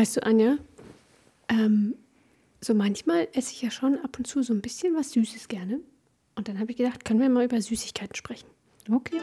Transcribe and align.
Weißt 0.00 0.16
du, 0.16 0.24
Anja, 0.24 0.56
ähm, 1.50 1.94
so 2.62 2.72
manchmal 2.72 3.28
esse 3.34 3.52
ich 3.52 3.60
ja 3.60 3.70
schon 3.70 3.98
ab 3.98 4.16
und 4.16 4.26
zu 4.26 4.42
so 4.42 4.54
ein 4.54 4.62
bisschen 4.62 4.96
was 4.96 5.10
Süßes 5.10 5.46
gerne. 5.46 5.80
Und 6.36 6.48
dann 6.48 6.58
habe 6.58 6.70
ich 6.70 6.78
gedacht, 6.78 7.04
können 7.04 7.20
wir 7.20 7.28
mal 7.28 7.44
über 7.44 7.60
Süßigkeiten 7.60 8.14
sprechen. 8.14 8.48
Okay. 8.90 9.20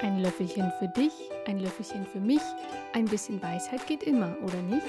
Ein 0.00 0.20
Löffelchen 0.22 0.70
für 0.78 0.86
dich, 0.96 1.10
ein 1.46 1.58
Löffelchen 1.58 2.06
für 2.06 2.20
mich. 2.20 2.40
Ein 2.92 3.06
bisschen 3.06 3.42
Weisheit 3.42 3.84
geht 3.88 4.04
immer, 4.04 4.36
oder 4.44 4.62
nicht? 4.62 4.86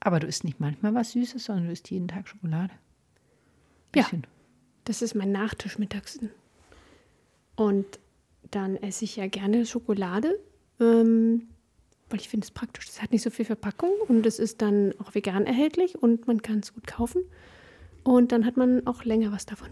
Aber 0.00 0.18
du 0.18 0.26
isst 0.26 0.42
nicht 0.42 0.58
manchmal 0.58 0.92
was 0.92 1.12
Süßes, 1.12 1.44
sondern 1.44 1.66
du 1.66 1.72
isst 1.72 1.88
jeden 1.88 2.08
Tag 2.08 2.26
Schokolade. 2.26 2.74
Bisschen. 3.92 4.22
Ja. 4.22 4.28
Das 4.86 5.02
ist 5.02 5.14
mein 5.14 5.30
Nachtisch 5.30 5.78
mittags. 5.78 6.18
Und 7.54 8.00
dann 8.50 8.76
esse 8.76 9.04
ich 9.04 9.16
ja 9.16 9.26
gerne 9.26 9.66
Schokolade, 9.66 10.38
ähm, 10.80 11.48
weil 12.08 12.20
ich 12.20 12.28
finde 12.28 12.44
es 12.44 12.50
praktisch. 12.50 12.88
Es 12.88 13.02
hat 13.02 13.12
nicht 13.12 13.22
so 13.22 13.30
viel 13.30 13.44
Verpackung 13.44 13.90
und 14.08 14.24
es 14.26 14.38
ist 14.38 14.62
dann 14.62 14.94
auch 15.00 15.14
vegan 15.14 15.46
erhältlich 15.46 16.00
und 16.00 16.26
man 16.26 16.42
kann 16.42 16.60
es 16.60 16.74
gut 16.74 16.86
kaufen. 16.86 17.22
Und 18.04 18.30
dann 18.30 18.46
hat 18.46 18.56
man 18.56 18.86
auch 18.86 19.04
länger 19.04 19.32
was 19.32 19.46
davon. 19.46 19.70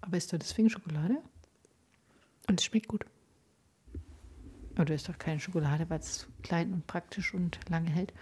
Aber 0.00 0.16
isst 0.16 0.32
du 0.32 0.38
deswegen 0.38 0.68
Schokolade? 0.68 1.18
Und 2.48 2.60
es 2.60 2.66
schmeckt 2.66 2.88
gut. 2.88 3.06
Aber 4.74 4.86
du 4.86 4.94
isst 4.94 5.08
doch 5.08 5.18
keine 5.18 5.38
Schokolade, 5.38 5.88
weil 5.88 6.00
es 6.00 6.26
klein 6.42 6.72
und 6.72 6.86
praktisch 6.86 7.34
und 7.34 7.58
lange 7.70 7.90
hält. 7.90 8.12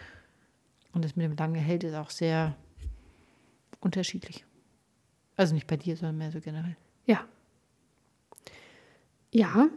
Und 0.93 1.05
das 1.05 1.16
mit 1.16 1.24
dem 1.24 1.37
lange 1.37 1.59
hält 1.59 1.85
ist 1.85 1.95
auch 1.95 2.10
sehr 2.10 2.57
unterschiedlich. 3.80 4.45
Also 5.37 5.55
nicht 5.55 5.66
bei 5.66 5.77
dir, 5.77 5.97
sondern 5.97 6.19
mehr 6.19 6.33
so 6.33 6.41
generell. 6.41 6.77
Ja. 7.07 7.24
Ja, 9.33 9.69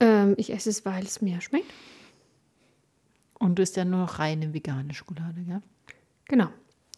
ähm, 0.00 0.34
ich 0.36 0.52
esse 0.52 0.70
es, 0.70 0.84
weil 0.84 1.04
es 1.04 1.22
mir 1.22 1.40
schmeckt. 1.40 1.72
Und 3.38 3.58
du 3.58 3.62
isst 3.62 3.76
ja 3.76 3.84
nur 3.84 4.04
reine 4.04 4.52
vegane 4.52 4.92
Schokolade, 4.92 5.40
ja? 5.48 5.62
Genau. 6.26 6.48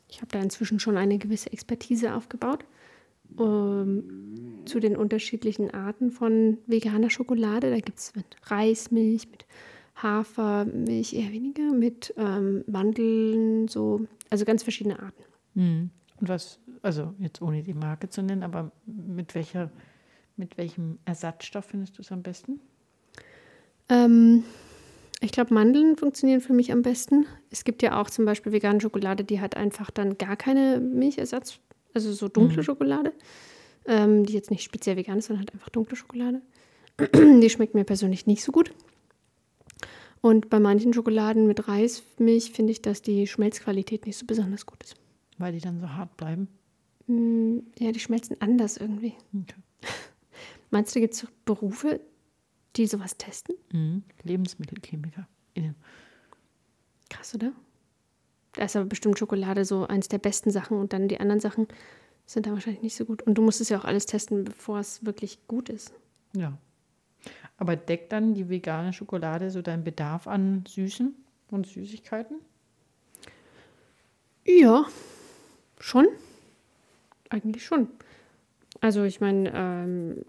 Ich 0.09 0.21
habe 0.21 0.31
da 0.31 0.41
inzwischen 0.41 0.79
schon 0.81 0.99
eine 0.99 1.19
gewisse 1.19 1.53
Expertise 1.53 2.15
aufgebaut 2.15 2.65
ähm, 3.39 4.63
zu 4.65 4.81
den 4.81 4.97
unterschiedlichen 4.97 5.73
Arten 5.73 6.11
von 6.11 6.59
veganer 6.67 7.11
Schokolade. 7.11 7.71
Da 7.71 7.81
gibt 7.81 7.99
es 7.99 8.15
mit 8.15 8.27
Reismilch, 8.45 9.29
mit 9.31 9.47
Hafermilch 9.97 11.15
eher 11.15 11.33
weniger, 11.33 11.73
mit 11.73 12.13
ähm, 12.17 12.65
Mandeln, 12.67 13.69
so, 13.69 14.07
also 14.31 14.45
ganz 14.45 14.63
verschiedene 14.63 15.01
Arten. 15.01 15.23
Mhm. 15.55 15.91
Und 16.21 16.29
was, 16.29 16.59
also 16.83 17.15
jetzt 17.19 17.43
ohne 17.43 17.63
die 17.63 17.75
Marke 17.75 18.09
zu 18.09 18.23
nennen, 18.23 18.43
aber 18.43 18.71
mit 18.87 19.35
welcher, 19.35 19.71
mit 20.37 20.57
welchem 20.59 20.99
Ersatzstoff 21.05 21.67
findest 21.67 21.99
du 21.99 22.03
es 22.03 22.13
am 22.13 22.23
besten? 22.23 22.61
Ähm, 23.89 24.45
ich 25.21 25.33
glaube, 25.33 25.55
Mandeln 25.55 25.97
funktionieren 25.97 26.41
für 26.41 26.53
mich 26.53 26.73
am 26.73 26.83
besten. 26.83 27.27
Es 27.51 27.65
gibt 27.65 27.83
ja 27.83 28.01
auch 28.01 28.11
zum 28.11 28.25
Beispiel 28.25 28.53
vegane 28.53 28.81
Schokolade, 28.81 29.25
die 29.25 29.41
hat 29.41 29.57
einfach 29.57 29.91
dann 29.91 30.19
gar 30.19 30.37
keine 30.37 30.81
Milchersatz, 30.81 31.59
also 31.95 32.13
so 32.13 32.29
dunkle 32.29 32.59
mhm. 32.59 32.65
Schokolade, 32.65 33.13
ähm, 33.87 34.25
die 34.25 34.33
jetzt 34.33 34.51
nicht 34.51 34.65
speziell 34.65 34.97
vegan 34.97 35.19
ist, 35.19 35.27
sondern 35.27 35.47
halt 35.47 35.55
einfach 35.55 35.69
dunkle 35.69 35.97
Schokolade. 35.97 36.43
die 37.15 37.51
schmeckt 37.51 37.75
mir 37.75 37.85
persönlich 37.85 38.27
nicht 38.27 38.43
so 38.43 38.53
gut. 38.53 38.75
Und 40.21 40.51
bei 40.51 40.61
manchen 40.61 40.93
Schokoladen 40.93 41.47
mit 41.47 41.67
Reismilch 41.67 42.53
finde 42.53 42.73
ich, 42.73 42.81
dass 42.81 43.03
die 43.03 43.27
Schmelzqualität 43.27 44.07
nicht 44.07 44.17
so 44.17 44.27
besonders 44.27 44.67
gut 44.67 44.83
ist. 44.85 44.95
Weil 45.39 45.53
die 45.53 45.61
dann 45.61 45.81
so 45.81 45.89
hart 45.89 46.17
bleiben? 46.17 46.49
Mm, 47.09 47.59
ja, 47.79 47.91
die 47.91 48.01
schmelzen 48.01 48.37
anders 48.41 48.77
irgendwie. 48.77 49.15
Okay. 49.35 49.57
Meinst 50.73 50.97
du, 50.97 51.01
gibt 51.01 51.13
es 51.13 51.27
Berufe, 51.45 52.01
die 52.77 52.87
sowas 52.87 53.19
testen? 53.19 53.55
Mhm. 53.73 54.03
Lebensmittelchemiker. 54.23 55.29
Krass, 57.11 57.35
oder? 57.35 57.53
Da 58.55 58.65
ist 58.65 58.75
aber 58.75 58.87
bestimmt 58.87 59.19
Schokolade 59.19 59.67
so 59.67 59.87
eins 59.87 60.09
der 60.09 60.17
besten 60.17 60.51
Sachen 60.51 60.79
und 60.79 60.95
dann 60.95 61.09
die 61.09 61.21
anderen 61.21 61.41
Sachen 61.41 61.69
sind 62.25 62.47
da 62.47 62.53
wahrscheinlich 62.53 62.83
nicht 62.83 62.97
so 62.97 63.05
gut. 63.05 63.23
Und 63.23 63.35
du 63.35 63.43
musst 63.43 63.61
es 63.61 63.69
ja 63.69 63.79
auch 63.79 63.85
alles 63.85 64.07
testen, 64.07 64.45
bevor 64.45 64.79
es 64.79 65.05
wirklich 65.05 65.47
gut 65.47 65.69
ist. 65.69 65.93
Ja. 66.35 66.57
Aber 67.59 67.77
deckt 67.77 68.13
dann 68.13 68.33
die 68.33 68.49
vegane 68.49 68.95
Schokolade 68.95 69.51
so 69.51 69.61
deinen 69.61 69.85
Bedarf 69.85 70.27
an 70.27 70.65
Süßen 70.67 71.15
und 71.51 71.67
Süßigkeiten? 71.67 72.39
Ja, 74.47 74.87
schon. 75.79 76.09
Eigentlich 77.29 77.65
schon. 77.65 77.89
Also 78.81 79.05
ich 79.05 79.21
meine, 79.21 79.53
ähm, 79.55 80.25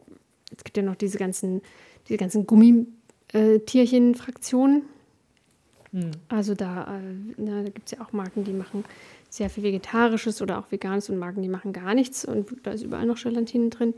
es 0.56 0.64
gibt 0.64 0.78
ja 0.78 0.84
noch 0.84 0.96
diese 0.96 1.18
ganzen 1.18 1.62
diese 2.08 2.18
ganzen 2.18 2.46
Gummitierchen-Fraktionen. 2.46 4.84
Mhm. 5.92 6.12
Also 6.28 6.54
da, 6.56 6.98
äh, 6.98 7.02
na, 7.38 7.64
da 7.64 7.70
gibt 7.70 7.86
es 7.86 7.92
ja 7.92 8.02
auch 8.02 8.12
Marken, 8.14 8.44
die 8.44 8.54
machen 8.54 8.84
sehr 9.30 9.50
viel 9.50 9.64
Vegetarisches 9.64 10.42
oder 10.42 10.60
auch 10.60 10.72
Veganes 10.72 11.10
und 11.10 11.18
Marken, 11.18 11.42
die 11.42 11.50
machen 11.50 11.74
gar 11.74 11.94
nichts 11.94 12.26
und 12.26 12.50
da 12.64 12.72
ist 12.72 12.84
überall 12.84 13.06
noch 13.06 13.22
Gelatine 13.22 13.70
drin. 13.70 13.94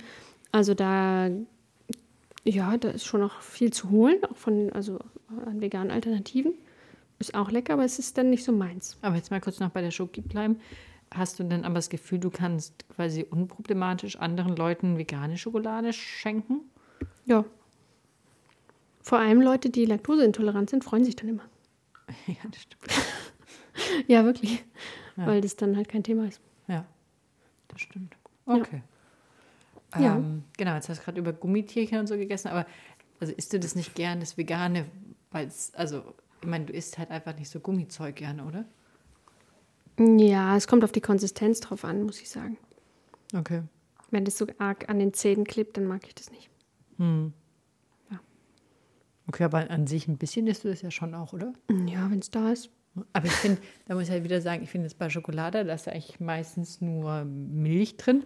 Also 0.52 0.74
da, 0.74 1.30
ja, 2.44 2.78
da 2.78 2.90
ist 2.90 3.06
schon 3.06 3.22
noch 3.22 3.42
viel 3.42 3.72
zu 3.74 3.90
holen, 3.90 4.18
auch 4.30 4.38
von, 4.38 4.72
also 4.74 5.00
an 5.46 5.62
veganen 5.62 5.92
Alternativen. 5.92 6.54
Ist 7.18 7.34
auch 7.34 7.50
lecker, 7.50 7.74
aber 7.74 7.86
es 7.86 7.98
ist 7.98 8.18
dann 8.18 8.30
nicht 8.30 8.44
so 8.44 8.52
meins. 8.52 8.98
Aber 9.02 9.16
jetzt 9.16 9.32
mal 9.32 9.40
kurz 9.40 9.62
noch 9.62 9.70
bei 9.70 9.82
der 9.82 9.92
Schoki 9.92 10.20
bleiben. 10.20 10.60
Hast 11.14 11.40
du 11.40 11.44
denn 11.44 11.64
aber 11.66 11.76
das 11.76 11.90
Gefühl, 11.90 12.20
du 12.20 12.30
kannst 12.30 12.88
quasi 12.90 13.26
unproblematisch 13.30 14.18
anderen 14.18 14.56
Leuten 14.56 14.98
vegane 14.98 15.38
Schokolade 15.38 15.94
schenken? 15.94 16.62
Ja, 17.26 17.46
vor 19.06 19.20
allem 19.20 19.40
Leute, 19.40 19.70
die 19.70 19.86
laktoseintolerant 19.86 20.72
sind, 20.72 20.84
freuen 20.84 21.06
sich 21.06 21.16
dann 21.16 21.30
immer. 21.30 21.44
Ja, 22.28 22.50
das 22.50 22.62
stimmt. 22.62 22.84
ja, 24.08 24.26
wirklich. 24.26 24.66
Ja. 25.16 25.28
Weil 25.28 25.42
das 25.42 25.56
dann 25.56 25.76
halt 25.76 25.90
kein 25.90 26.02
Thema 26.02 26.28
ist. 26.28 26.42
Ja, 26.68 26.86
das 27.68 27.82
stimmt. 27.82 28.16
Okay. 28.48 28.82
Ja. 30.00 30.18
Ähm, 30.18 30.44
genau, 30.58 30.74
jetzt 30.74 30.90
hast 30.90 31.02
du 31.02 31.04
gerade 31.04 31.20
über 31.20 31.34
Gummitierchen 31.34 32.00
und 32.00 32.08
so 32.08 32.18
gegessen, 32.18 32.48
aber 32.48 32.66
also 33.20 33.32
isst 33.34 33.54
du 33.54 33.60
das 33.60 33.76
nicht 33.76 33.94
gern, 33.94 34.20
das 34.20 34.38
Vegane, 34.38 34.86
weil 35.32 35.48
es, 35.48 35.72
also, 35.76 36.16
ich 36.42 36.48
meine, 36.48 36.66
du 36.66 36.74
isst 36.74 36.98
halt 36.98 37.12
einfach 37.12 37.36
nicht 37.38 37.50
so 37.50 37.60
Gummizeug 37.60 38.16
gerne, 38.16 38.44
oder? 38.44 38.66
Ja, 40.00 40.58
es 40.58 40.68
kommt 40.68 40.84
auf 40.84 40.92
die 40.92 41.02
Konsistenz 41.02 41.60
drauf 41.60 41.86
an, 41.86 42.04
muss 42.04 42.22
ich 42.22 42.30
sagen. 42.30 42.58
Okay. 43.34 43.64
Wenn 44.12 44.26
das 44.26 44.38
so 44.38 44.48
arg 44.58 44.90
an 44.90 45.00
den 45.00 45.14
Zähnen 45.14 45.46
klebt, 45.46 45.78
dann 45.78 45.86
mag 45.86 46.06
ich 46.08 46.16
das 46.16 46.32
nicht. 46.32 46.50
Hm. 46.98 47.34
Okay, 49.28 49.44
aber 49.44 49.70
an 49.72 49.88
sich 49.88 50.08
ein 50.08 50.18
bisschen 50.18 50.46
isst 50.48 50.64
du 50.64 50.70
das 50.70 50.82
ja 50.82 50.92
schon 50.92 51.16
auch, 51.16 51.34
oder? 51.34 51.54
Ja, 51.88 52.10
wenn 52.12 52.20
es 52.20 52.30
da 52.30 52.52
ist. 52.52 52.70
Aber 53.12 53.26
ich 53.26 53.34
finde, 53.34 53.60
da 53.88 53.96
muss 53.96 54.04
ich 54.04 54.12
halt 54.12 54.24
wieder 54.24 54.40
sagen, 54.40 54.64
ich 54.64 54.70
finde 54.70 54.88
es 54.88 54.94
bei 54.94 55.10
Schokolade, 55.10 55.66
da 55.66 55.74
ist 55.74 55.88
ja 55.88 55.94
eigentlich 55.94 56.20
meistens 56.20 56.80
nur 56.80 57.26
Milch 57.26 57.98
drin. 57.98 58.24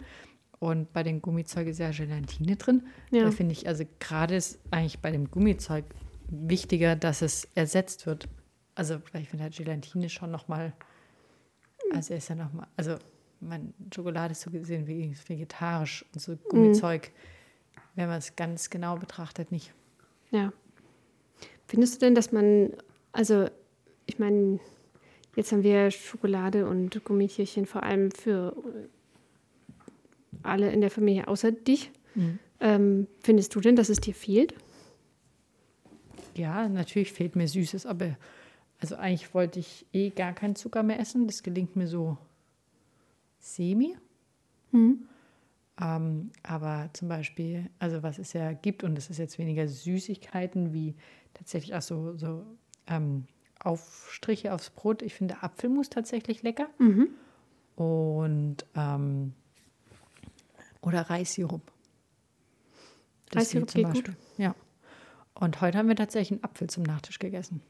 Und 0.60 0.92
bei 0.92 1.04
den 1.04 1.22
Gummizeug 1.22 1.68
ist 1.68 1.80
ja 1.80 1.92
Gelatine 1.92 2.58
drin. 2.58 2.86
Ja. 3.12 3.24
Da 3.24 3.32
finde 3.32 3.54
ich, 3.54 3.68
also 3.68 3.86
gerade 4.00 4.36
ist 4.36 4.60
eigentlich 4.72 5.00
bei 5.00 5.10
dem 5.10 5.32
Gummizeug 5.32 5.86
wichtiger, 6.28 6.98
dass 6.98 7.22
es 7.22 7.48
ersetzt 7.56 8.06
wird. 8.06 8.28
Also, 8.76 8.98
weil 9.14 9.22
ich 9.22 9.30
finde 9.30 9.46
halt 9.46 9.56
Gelatine 9.56 10.10
schon 10.10 10.32
nochmal, 10.32 10.74
also 11.94 12.14
ist 12.14 12.30
ja 12.30 12.36
nochmal, 12.36 12.68
also 12.78 12.98
mein 13.40 13.74
Schokolade 13.94 14.34
ist 14.34 14.42
so 14.42 14.52
gesehen 14.52 14.88
wie 14.88 15.16
vegetarisch 15.28 16.06
und 16.14 16.20
so 16.20 16.36
Gummizeug, 16.50 17.10
mhm. 17.10 17.80
wenn 17.96 18.08
man 18.10 18.18
es 18.18 18.36
ganz 18.36 18.70
genau 18.70 18.98
betrachtet, 18.98 19.52
nicht. 19.52 19.74
Ja. 20.32 20.52
Findest 21.68 21.96
du 21.96 22.00
denn, 22.06 22.16
dass 22.16 22.32
man, 22.32 22.74
also 23.12 23.48
ich 24.06 24.20
meine, 24.20 24.60
jetzt 25.36 25.52
haben 25.52 25.64
wir 25.64 25.92
Schokolade 25.92 26.68
und 26.68 27.04
Gummitierchen 27.04 27.66
vor 27.66 27.84
allem 27.84 28.12
für 28.12 28.56
alle 30.44 30.72
in 30.72 30.82
der 30.82 30.92
Familie 30.92 31.28
außer 31.28 31.52
dich. 31.52 31.92
Mhm. 32.16 32.40
Ähm, 32.60 33.08
findest 33.22 33.56
du 33.56 33.62
denn, 33.62 33.76
dass 33.76 33.90
es 33.90 34.00
dir 34.00 34.14
fehlt? 34.14 34.54
Ja, 36.36 36.68
natürlich 36.68 37.12
fehlt 37.12 37.36
mir 37.36 37.48
Süßes, 37.48 37.86
aber 37.86 38.18
also 38.80 38.96
eigentlich 38.96 39.34
wollte 39.34 39.60
ich 39.60 39.86
eh 39.94 40.10
gar 40.10 40.34
keinen 40.34 40.56
Zucker 40.56 40.84
mehr 40.84 41.00
essen. 41.00 41.28
Das 41.28 41.44
gelingt 41.44 41.76
mir 41.76 41.88
so 41.88 42.18
semi. 43.40 43.98
Mhm. 44.72 45.08
Ähm, 45.82 46.32
aber 46.44 46.90
zum 46.94 47.08
Beispiel, 47.08 47.70
also 47.80 48.04
was 48.04 48.20
es 48.20 48.34
ja 48.34 48.54
gibt, 48.54 48.84
und 48.84 48.98
es 48.98 49.10
ist 49.10 49.18
jetzt 49.18 49.38
weniger 49.38 49.68
Süßigkeiten 49.68 50.74
wie 50.74 50.96
tatsächlich 51.34 51.74
auch 51.76 51.82
so, 51.82 52.18
so 52.18 52.46
ähm, 52.88 53.26
Aufstriche 53.60 54.54
aufs 54.54 54.70
Brot. 54.70 55.02
Ich 55.02 55.14
finde 55.14 55.42
Apfelmus 55.42 55.90
tatsächlich 55.90 56.44
lecker. 56.44 56.70
Mhm. 56.80 57.10
Und 57.76 58.66
ähm, 58.76 59.34
oder 60.82 61.02
Reissirup. 61.10 61.62
Das 63.30 63.44
Reissirup 63.44 63.70
zum 63.70 63.84
Beispiel. 63.84 64.14
Gut. 64.14 64.16
Ja. 64.38 64.56
Und 65.34 65.62
heute 65.62 65.78
haben 65.78 65.88
wir 65.88 65.96
tatsächlich 65.96 66.40
einen 66.40 66.44
Apfel 66.44 66.70
zum 66.70 66.84
Nachtisch 66.84 67.20
gegessen. 67.20 67.62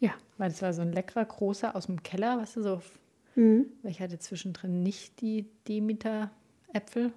Ja. 0.00 0.12
Weil 0.38 0.50
es 0.50 0.62
war 0.62 0.72
so 0.72 0.82
ein 0.82 0.92
leckerer, 0.92 1.24
großer 1.24 1.76
aus 1.76 1.86
dem 1.86 2.02
Keller, 2.02 2.38
weißt 2.38 2.56
du, 2.56 2.62
so. 2.62 2.82
Mhm. 3.36 3.66
Weil 3.82 3.90
ich 3.90 4.00
hatte 4.00 4.18
zwischendrin 4.18 4.82
nicht 4.82 5.20
die 5.20 5.46
Demeter-Äpfel, 5.68 7.12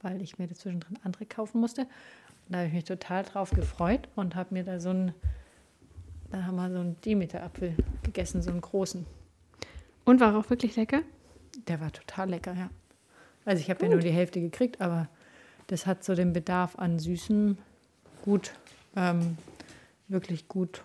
weil 0.00 0.22
ich 0.22 0.38
mir 0.38 0.48
zwischendrin 0.52 0.98
andere 1.04 1.26
kaufen 1.26 1.60
musste. 1.60 1.86
Da 2.48 2.58
habe 2.58 2.68
ich 2.68 2.74
mich 2.74 2.84
total 2.84 3.22
drauf 3.24 3.50
gefreut 3.50 4.08
und 4.14 4.34
habe 4.34 4.54
mir 4.54 4.64
da 4.64 4.78
so 4.80 4.90
einen, 4.90 5.14
da 6.30 6.44
haben 6.44 6.56
wir 6.56 6.70
so 6.70 6.80
einen 6.80 7.00
Demeter-Apfel 7.00 7.74
gegessen, 8.02 8.42
so 8.42 8.50
einen 8.50 8.60
großen. 8.60 9.06
Und 10.04 10.20
war 10.20 10.36
auch 10.36 10.50
wirklich 10.50 10.76
lecker? 10.76 11.00
Der 11.68 11.80
war 11.80 11.92
total 11.92 12.30
lecker, 12.30 12.54
ja. 12.54 12.70
Also 13.44 13.60
ich 13.60 13.70
habe 13.70 13.84
ja 13.84 13.90
nur 13.90 14.00
die 14.00 14.10
Hälfte 14.10 14.40
gekriegt, 14.40 14.80
aber 14.80 15.08
das 15.66 15.86
hat 15.86 16.04
so 16.04 16.14
den 16.14 16.32
Bedarf 16.32 16.76
an 16.78 16.98
Süßem 16.98 17.56
gut, 18.24 18.52
ähm, 18.96 19.36
wirklich 20.08 20.48
gut 20.48 20.84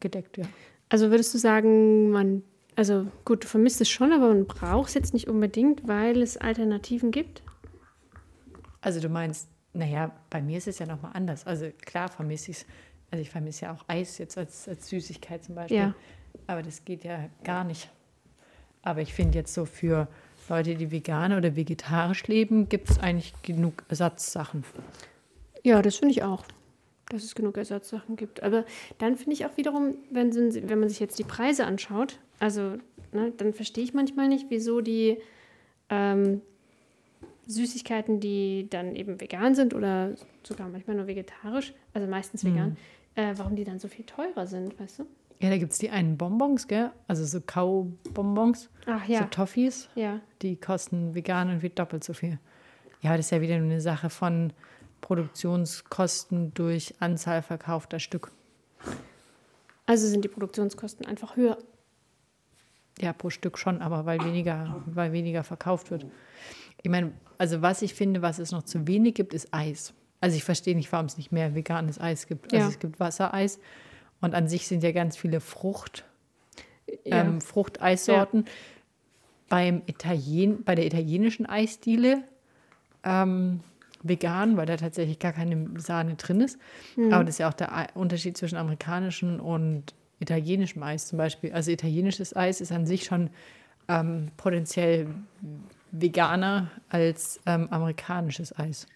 gedeckt, 0.00 0.36
ja. 0.36 0.44
Also 0.88 1.10
würdest 1.10 1.34
du 1.34 1.38
sagen, 1.38 2.10
man, 2.10 2.42
also 2.76 3.06
gut, 3.24 3.44
du 3.44 3.48
vermisst 3.48 3.80
es 3.80 3.88
schon, 3.88 4.12
aber 4.12 4.28
man 4.28 4.46
braucht 4.46 4.88
es 4.88 4.94
jetzt 4.94 5.12
nicht 5.12 5.28
unbedingt, 5.28 5.86
weil 5.86 6.22
es 6.22 6.36
Alternativen 6.36 7.10
gibt? 7.10 7.42
Also 8.80 9.00
du 9.00 9.08
meinst, 9.08 9.48
naja, 9.74 10.12
bei 10.30 10.40
mir 10.40 10.58
ist 10.58 10.68
es 10.68 10.78
ja 10.78 10.86
nochmal 10.86 11.12
anders. 11.14 11.46
Also 11.46 11.70
klar 11.84 12.08
vermisse 12.08 12.50
ich 12.50 12.58
es. 12.58 12.66
Also 13.10 13.22
ich 13.22 13.30
vermisse 13.30 13.64
ja 13.64 13.74
auch 13.74 13.84
Eis 13.88 14.18
jetzt 14.18 14.36
als, 14.36 14.68
als 14.68 14.88
Süßigkeit 14.88 15.42
zum 15.42 15.54
Beispiel. 15.54 15.76
Ja. 15.78 15.94
Aber 16.46 16.62
das 16.62 16.84
geht 16.84 17.04
ja 17.04 17.28
gar 17.42 17.64
nicht. 17.64 17.90
Aber 18.82 19.00
ich 19.00 19.14
finde 19.14 19.38
jetzt 19.38 19.54
so 19.54 19.64
für 19.64 20.08
Leute, 20.48 20.74
die 20.74 20.90
vegan 20.90 21.32
oder 21.32 21.56
vegetarisch 21.56 22.26
leben, 22.26 22.68
gibt 22.68 22.90
es 22.90 22.98
eigentlich 22.98 23.34
genug 23.42 23.84
Ersatzsachen. 23.88 24.64
Ja, 25.62 25.82
das 25.82 25.96
finde 25.96 26.12
ich 26.12 26.22
auch, 26.22 26.44
dass 27.08 27.24
es 27.24 27.34
genug 27.34 27.56
Ersatzsachen 27.56 28.16
gibt. 28.16 28.42
Aber 28.42 28.64
dann 28.98 29.16
finde 29.16 29.32
ich 29.32 29.46
auch 29.46 29.56
wiederum, 29.56 29.94
wenn, 30.10 30.34
wenn 30.34 30.80
man 30.80 30.88
sich 30.88 31.00
jetzt 31.00 31.18
die 31.18 31.24
Preise 31.24 31.64
anschaut, 31.64 32.18
also 32.38 32.76
ne, 33.12 33.32
dann 33.36 33.54
verstehe 33.54 33.84
ich 33.84 33.94
manchmal 33.94 34.28
nicht, 34.28 34.46
wieso 34.50 34.80
die 34.80 35.18
ähm, 35.88 36.42
Süßigkeiten, 37.46 38.20
die 38.20 38.68
dann 38.68 38.94
eben 38.94 39.20
vegan 39.20 39.54
sind 39.54 39.74
oder 39.74 40.14
sogar 40.42 40.68
manchmal 40.68 40.96
nur 40.96 41.06
vegetarisch, 41.06 41.72
also 41.94 42.06
meistens 42.06 42.44
vegan, 42.44 42.76
mhm. 43.16 43.22
äh, 43.22 43.38
warum 43.38 43.56
die 43.56 43.64
dann 43.64 43.78
so 43.78 43.88
viel 43.88 44.04
teurer 44.04 44.46
sind, 44.46 44.78
weißt 44.78 45.00
du? 45.00 45.06
Ja, 45.40 45.50
da 45.50 45.56
gibt 45.56 45.72
es 45.72 45.78
die 45.78 45.90
einen 45.90 46.18
Bonbons, 46.18 46.66
gell? 46.66 46.90
Also 47.06 47.24
so 47.24 47.40
Kaubonbons. 47.40 48.70
Ach 48.86 49.06
ja. 49.06 49.20
So 49.20 49.24
Toffees. 49.26 49.88
Ja. 49.94 50.20
Die 50.42 50.56
kosten 50.56 51.14
vegan 51.14 51.48
und 51.48 51.62
wie 51.62 51.70
doppelt 51.70 52.02
so 52.02 52.12
viel. 52.12 52.38
Ja, 53.02 53.16
das 53.16 53.26
ist 53.26 53.30
ja 53.30 53.40
wieder 53.40 53.54
eine 53.54 53.80
Sache 53.80 54.10
von 54.10 54.52
Produktionskosten 55.00 56.52
durch 56.54 56.94
Anzahl 57.00 57.42
verkaufter 57.42 57.98
Stück. 57.98 58.30
Also 59.86 60.06
sind 60.06 60.24
die 60.24 60.28
Produktionskosten 60.28 61.06
einfach 61.06 61.36
höher. 61.36 61.58
Ja, 63.00 63.12
pro 63.12 63.30
Stück 63.30 63.58
schon, 63.58 63.80
aber 63.80 64.06
weil 64.06 64.22
weniger, 64.24 64.82
weil 64.86 65.12
weniger 65.12 65.44
verkauft 65.44 65.90
wird. 65.90 66.04
Ich 66.82 66.90
meine, 66.90 67.12
also 67.38 67.62
was 67.62 67.82
ich 67.82 67.94
finde, 67.94 68.22
was 68.22 68.38
es 68.38 68.50
noch 68.52 68.64
zu 68.64 68.86
wenig 68.86 69.14
gibt, 69.14 69.34
ist 69.34 69.54
Eis. 69.54 69.94
Also 70.20 70.36
ich 70.36 70.42
verstehe 70.44 70.74
nicht, 70.74 70.90
warum 70.90 71.06
es 71.06 71.16
nicht 71.16 71.30
mehr 71.30 71.54
veganes 71.54 72.00
Eis 72.00 72.26
gibt. 72.26 72.52
Also 72.52 72.66
Ja. 72.66 72.68
es 72.68 72.78
gibt 72.80 72.98
Wassereis 72.98 73.60
und 74.20 74.34
an 74.34 74.48
sich 74.48 74.66
sind 74.66 74.82
ja 74.82 74.90
ganz 74.92 75.16
viele 75.16 75.40
Frucht, 75.40 76.04
Ja. 77.04 77.20
ähm, 77.22 77.40
Fruchteissorten. 77.40 78.46
Beim 79.48 79.82
Italien, 79.86 80.62
bei 80.64 80.74
der 80.74 80.84
italienischen 80.84 81.46
Eisdiele 81.46 82.22
ähm, 83.04 83.60
vegan, 84.02 84.56
weil 84.56 84.66
da 84.66 84.76
tatsächlich 84.76 85.18
gar 85.18 85.32
keine 85.32 85.68
Sahne 85.80 86.14
drin 86.14 86.40
ist. 86.40 86.58
Aber 87.10 87.24
das 87.24 87.36
ist 87.36 87.38
ja 87.38 87.48
auch 87.48 87.54
der 87.54 87.88
Unterschied 87.94 88.36
zwischen 88.36 88.56
amerikanischem 88.56 89.40
und 89.40 89.94
italienischem 90.20 90.82
Eis 90.82 91.08
zum 91.08 91.18
Beispiel. 91.18 91.52
Also 91.52 91.70
italienisches 91.70 92.34
Eis 92.34 92.60
ist 92.60 92.72
an 92.72 92.86
sich 92.86 93.04
schon 93.04 93.30
ähm, 93.88 94.30
potenziell 94.36 95.08
veganer 95.90 96.70
als 96.88 97.40
ähm, 97.46 97.68
amerikanisches 97.70 98.56
Eis. 98.58 98.86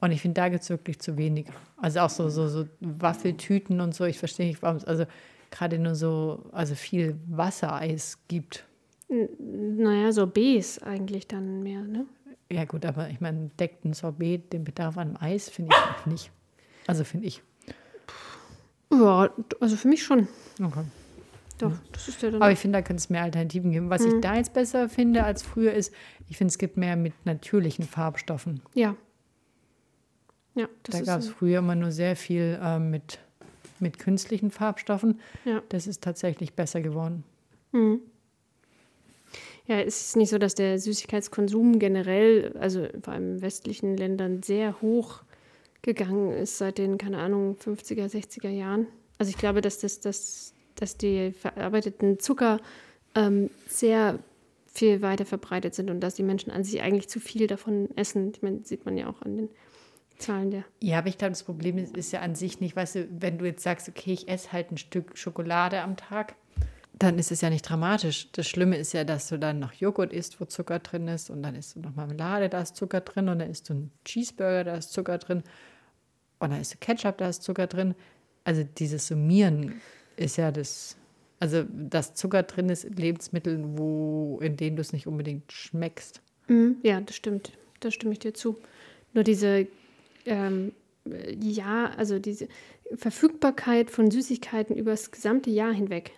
Und 0.00 0.10
ich 0.10 0.20
finde, 0.20 0.40
da 0.40 0.48
gibt 0.48 0.62
es 0.64 0.70
wirklich 0.70 0.98
zu 0.98 1.16
wenig. 1.16 1.46
Also 1.76 2.00
auch 2.00 2.10
so, 2.10 2.28
so, 2.28 2.48
so 2.48 2.66
Waffeltüten 2.80 3.80
und 3.80 3.94
so. 3.94 4.04
Ich 4.04 4.18
verstehe 4.18 4.46
nicht, 4.46 4.62
warum 4.62 4.78
es 4.78 4.84
also 4.84 5.06
gerade 5.52 5.78
nur 5.78 5.94
so, 5.94 6.44
also 6.50 6.74
viel 6.74 7.16
Wassereis 7.28 8.18
gibt. 8.26 8.64
Naja, 9.08 10.10
Sorbets 10.10 10.82
eigentlich 10.82 11.28
dann 11.28 11.62
mehr, 11.62 11.82
ne? 11.82 12.06
Ja 12.52 12.64
gut, 12.64 12.84
aber 12.84 13.08
ich 13.08 13.20
meine, 13.20 13.48
deckt 13.58 13.84
ein 13.84 13.94
Sorbet 13.94 14.52
den 14.52 14.64
Bedarf 14.64 14.98
an 14.98 15.16
Eis, 15.16 15.48
finde 15.48 15.74
ich 15.74 15.76
auch 15.76 16.06
nicht. 16.06 16.30
Also 16.86 17.04
finde 17.04 17.26
ich. 17.26 17.42
Ja, 18.92 19.30
also 19.60 19.76
für 19.76 19.88
mich 19.88 20.02
schon. 20.02 20.28
Okay. 20.62 20.84
Doch, 21.58 21.72
das 21.92 22.08
ist 22.08 22.20
ja 22.22 22.30
dann. 22.30 22.42
Aber 22.42 22.52
ich 22.52 22.58
finde, 22.58 22.78
da 22.78 22.82
könnte 22.82 23.00
es 23.00 23.08
mehr 23.08 23.22
Alternativen 23.22 23.70
geben. 23.70 23.88
Was 23.88 24.04
ich 24.04 24.14
da 24.20 24.36
jetzt 24.36 24.52
besser 24.52 24.88
finde 24.88 25.24
als 25.24 25.42
früher 25.42 25.72
ist, 25.72 25.94
ich 26.28 26.36
finde, 26.36 26.50
es 26.50 26.58
gibt 26.58 26.76
mehr 26.76 26.96
mit 26.96 27.14
natürlichen 27.24 27.84
Farbstoffen. 27.84 28.60
ja. 28.74 28.96
Ja, 30.54 30.68
das 30.82 30.98
da 30.98 31.04
gab 31.06 31.20
es 31.20 31.30
früher 31.30 31.60
immer 31.60 31.74
nur 31.74 31.92
sehr 31.92 32.14
viel 32.14 32.60
ähm, 32.62 32.90
mit, 32.90 33.20
mit 33.80 33.98
künstlichen 33.98 34.50
Farbstoffen. 34.50 35.18
Ja. 35.46 35.62
Das 35.70 35.86
ist 35.86 36.02
tatsächlich 36.02 36.52
besser 36.52 36.82
geworden. 36.82 37.24
Ja, 39.66 39.80
es 39.80 40.00
ist 40.08 40.16
nicht 40.16 40.30
so, 40.30 40.38
dass 40.38 40.54
der 40.54 40.78
Süßigkeitskonsum 40.78 41.78
generell, 41.78 42.56
also 42.58 42.86
vor 43.02 43.14
allem 43.14 43.36
in 43.36 43.42
westlichen 43.42 43.96
Ländern, 43.96 44.42
sehr 44.42 44.80
hoch 44.80 45.22
gegangen 45.82 46.32
ist 46.32 46.58
seit 46.58 46.78
den, 46.78 46.98
keine 46.98 47.18
Ahnung, 47.18 47.56
50er, 47.56 48.06
60er 48.06 48.48
Jahren. 48.48 48.86
Also 49.18 49.30
ich 49.30 49.38
glaube, 49.38 49.60
dass, 49.60 49.78
das, 49.78 50.00
dass, 50.00 50.54
dass 50.76 50.96
die 50.96 51.32
verarbeiteten 51.32 52.18
Zucker 52.18 52.60
ähm, 53.14 53.50
sehr 53.68 54.18
viel 54.66 55.02
weiter 55.02 55.26
verbreitet 55.26 55.74
sind 55.74 55.90
und 55.90 56.00
dass 56.00 56.14
die 56.14 56.22
Menschen 56.22 56.50
an 56.50 56.64
sich 56.64 56.80
eigentlich 56.80 57.08
zu 57.08 57.20
viel 57.20 57.46
davon 57.46 57.88
essen. 57.96 58.32
Ich 58.34 58.42
meine, 58.42 58.60
sieht 58.64 58.86
man 58.86 58.96
ja 58.96 59.08
auch 59.08 59.20
an 59.22 59.36
den 59.36 59.48
Zahlen 60.18 60.50
der. 60.50 60.64
Ja, 60.80 60.98
aber 60.98 61.08
ich 61.08 61.18
glaube, 61.18 61.32
das 61.32 61.42
Problem 61.42 61.76
ist, 61.78 61.96
ist 61.96 62.12
ja 62.12 62.20
an 62.20 62.34
sich 62.34 62.60
nicht, 62.60 62.74
weißt 62.74 62.94
du, 62.94 63.08
wenn 63.20 63.38
du 63.38 63.44
jetzt 63.44 63.62
sagst, 63.62 63.88
okay, 63.88 64.12
ich 64.12 64.28
esse 64.28 64.52
halt 64.52 64.70
ein 64.72 64.78
Stück 64.78 65.18
Schokolade 65.18 65.82
am 65.82 65.96
Tag, 65.96 66.36
dann 67.02 67.18
ist 67.18 67.32
es 67.32 67.40
ja 67.40 67.50
nicht 67.50 67.68
dramatisch. 67.68 68.30
Das 68.32 68.46
Schlimme 68.46 68.76
ist 68.76 68.92
ja, 68.92 69.04
dass 69.04 69.28
du 69.28 69.38
dann 69.38 69.58
noch 69.58 69.72
Joghurt 69.72 70.12
isst, 70.12 70.40
wo 70.40 70.44
Zucker 70.44 70.78
drin 70.78 71.08
ist, 71.08 71.30
und 71.30 71.42
dann 71.42 71.54
isst 71.54 71.74
du 71.74 71.80
noch 71.80 71.94
Marmelade, 71.94 72.48
da 72.48 72.62
ist 72.62 72.76
Zucker 72.76 73.00
drin, 73.00 73.28
und 73.28 73.40
dann 73.40 73.50
isst 73.50 73.68
du 73.68 73.74
einen 73.74 73.90
Cheeseburger, 74.04 74.64
da 74.64 74.76
ist 74.76 74.92
Zucker 74.92 75.18
drin, 75.18 75.42
und 76.38 76.50
dann 76.50 76.60
isst 76.60 76.74
du 76.74 76.78
Ketchup, 76.78 77.18
da 77.18 77.28
ist 77.28 77.42
Zucker 77.42 77.66
drin. 77.66 77.94
Also 78.44 78.64
dieses 78.78 79.06
Summieren 79.06 79.80
ist 80.16 80.36
ja 80.36 80.50
das, 80.50 80.96
also 81.40 81.64
dass 81.68 82.14
Zucker 82.14 82.42
drin 82.42 82.68
ist 82.68 82.84
in 82.84 82.94
Lebensmitteln, 82.94 83.78
wo, 83.78 84.38
in 84.42 84.56
denen 84.56 84.76
du 84.76 84.82
es 84.82 84.92
nicht 84.92 85.06
unbedingt 85.06 85.52
schmeckst. 85.52 86.20
Mhm, 86.48 86.76
ja, 86.82 87.00
das 87.00 87.16
stimmt. 87.16 87.52
Da 87.80 87.90
stimme 87.90 88.12
ich 88.12 88.18
dir 88.18 88.34
zu. 88.34 88.58
Nur 89.12 89.24
diese, 89.24 89.66
ähm, 90.26 90.72
ja, 91.40 91.90
also 91.96 92.18
diese 92.18 92.48
Verfügbarkeit 92.94 93.90
von 93.90 94.10
Süßigkeiten 94.10 94.76
über 94.76 94.92
das 94.92 95.10
gesamte 95.10 95.50
Jahr 95.50 95.72
hinweg. 95.72 96.12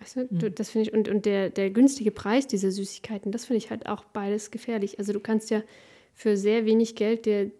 Weißt 0.00 0.16
du, 0.16 0.26
du 0.26 0.50
das 0.50 0.70
finde 0.70 0.88
ich, 0.88 0.94
und, 0.94 1.08
und 1.08 1.24
der, 1.24 1.50
der 1.50 1.70
günstige 1.70 2.10
Preis 2.10 2.46
dieser 2.46 2.70
Süßigkeiten, 2.70 3.32
das 3.32 3.46
finde 3.46 3.58
ich 3.58 3.70
halt 3.70 3.86
auch 3.86 4.04
beides 4.04 4.50
gefährlich. 4.50 4.98
Also 4.98 5.12
du 5.12 5.20
kannst 5.20 5.50
ja 5.50 5.62
für 6.12 6.36
sehr 6.36 6.66
wenig 6.66 6.96
Geld 6.96 7.26
dir 7.26 7.50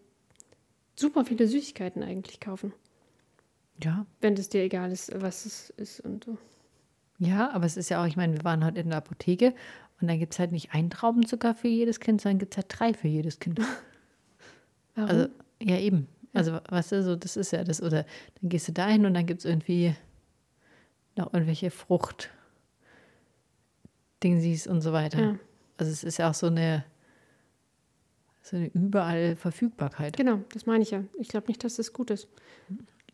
super 0.95 1.25
viele 1.25 1.47
Süßigkeiten 1.47 2.03
eigentlich 2.03 2.41
kaufen, 2.41 2.73
Ja, 3.83 4.07
wenn 4.21 4.35
es 4.35 4.49
dir 4.49 4.63
egal 4.63 4.93
ist, 4.93 5.13
was 5.21 5.47
es 5.47 5.71
ist 5.71 6.01
und 6.01 6.25
so. 6.25 6.39
Ja, 7.19 7.51
aber 7.53 7.65
es 7.65 7.77
ist 7.77 7.89
ja 7.89 8.03
auch, 8.03 8.07
ich 8.07 8.17
meine, 8.17 8.35
wir 8.35 8.45
waren 8.45 8.65
heute 8.65 8.81
in 8.81 8.89
der 8.91 8.99
Apotheke 8.99 9.55
und 10.01 10.09
dann 10.09 10.19
gibt 10.19 10.35
es 10.35 10.39
halt 10.39 10.53
nicht 10.53 10.73
einen 10.73 10.91
Traubenzucker 10.91 11.55
für 11.55 11.69
jedes 11.69 12.01
Kind, 12.01 12.21
sondern 12.21 12.39
gibt 12.39 12.55
es 12.55 12.59
halt 12.59 12.67
drei 12.69 12.93
für 12.93 13.09
jedes 13.09 13.39
Kind. 13.39 13.61
Warum? 14.95 15.11
Also, 15.11 15.29
ja, 15.63 15.79
eben. 15.79 16.09
Also, 16.35 16.59
weißt 16.69 16.93
du, 16.93 17.03
so, 17.03 17.17
das 17.17 17.37
ist 17.37 17.53
ja 17.53 17.65
das. 17.65 17.83
Oder 17.83 18.05
dann 18.41 18.51
gehst 18.51 18.69
du 18.69 18.73
da 18.73 18.89
hin 18.89 19.07
und 19.07 19.15
dann 19.15 19.25
gibt 19.25 19.41
es 19.41 19.47
irgendwie 19.47 19.95
noch 21.17 21.33
irgendwelche 21.33 21.71
Frucht, 21.71 22.31
Dingsies 24.23 24.67
und 24.67 24.81
so 24.81 24.93
weiter. 24.93 25.21
Ja. 25.21 25.39
Also, 25.79 25.93
es 25.93 26.05
ist 26.05 26.19
ja 26.19 26.31
auch 26.31 26.35
so 26.35 26.47
eine, 26.47 26.85
so 28.43 28.57
eine 28.57 28.67
überall 28.69 29.37
Verfügbarkeit. 29.37 30.17
genau, 30.17 30.41
das 30.53 30.67
meine 30.67 30.83
ich 30.83 30.91
ja. 30.91 31.03
Ich 31.19 31.29
glaube 31.29 31.49
nicht, 31.49 31.63
dass 31.65 31.77
das 31.77 31.93
gut 31.93 32.11
ist. 32.11 32.29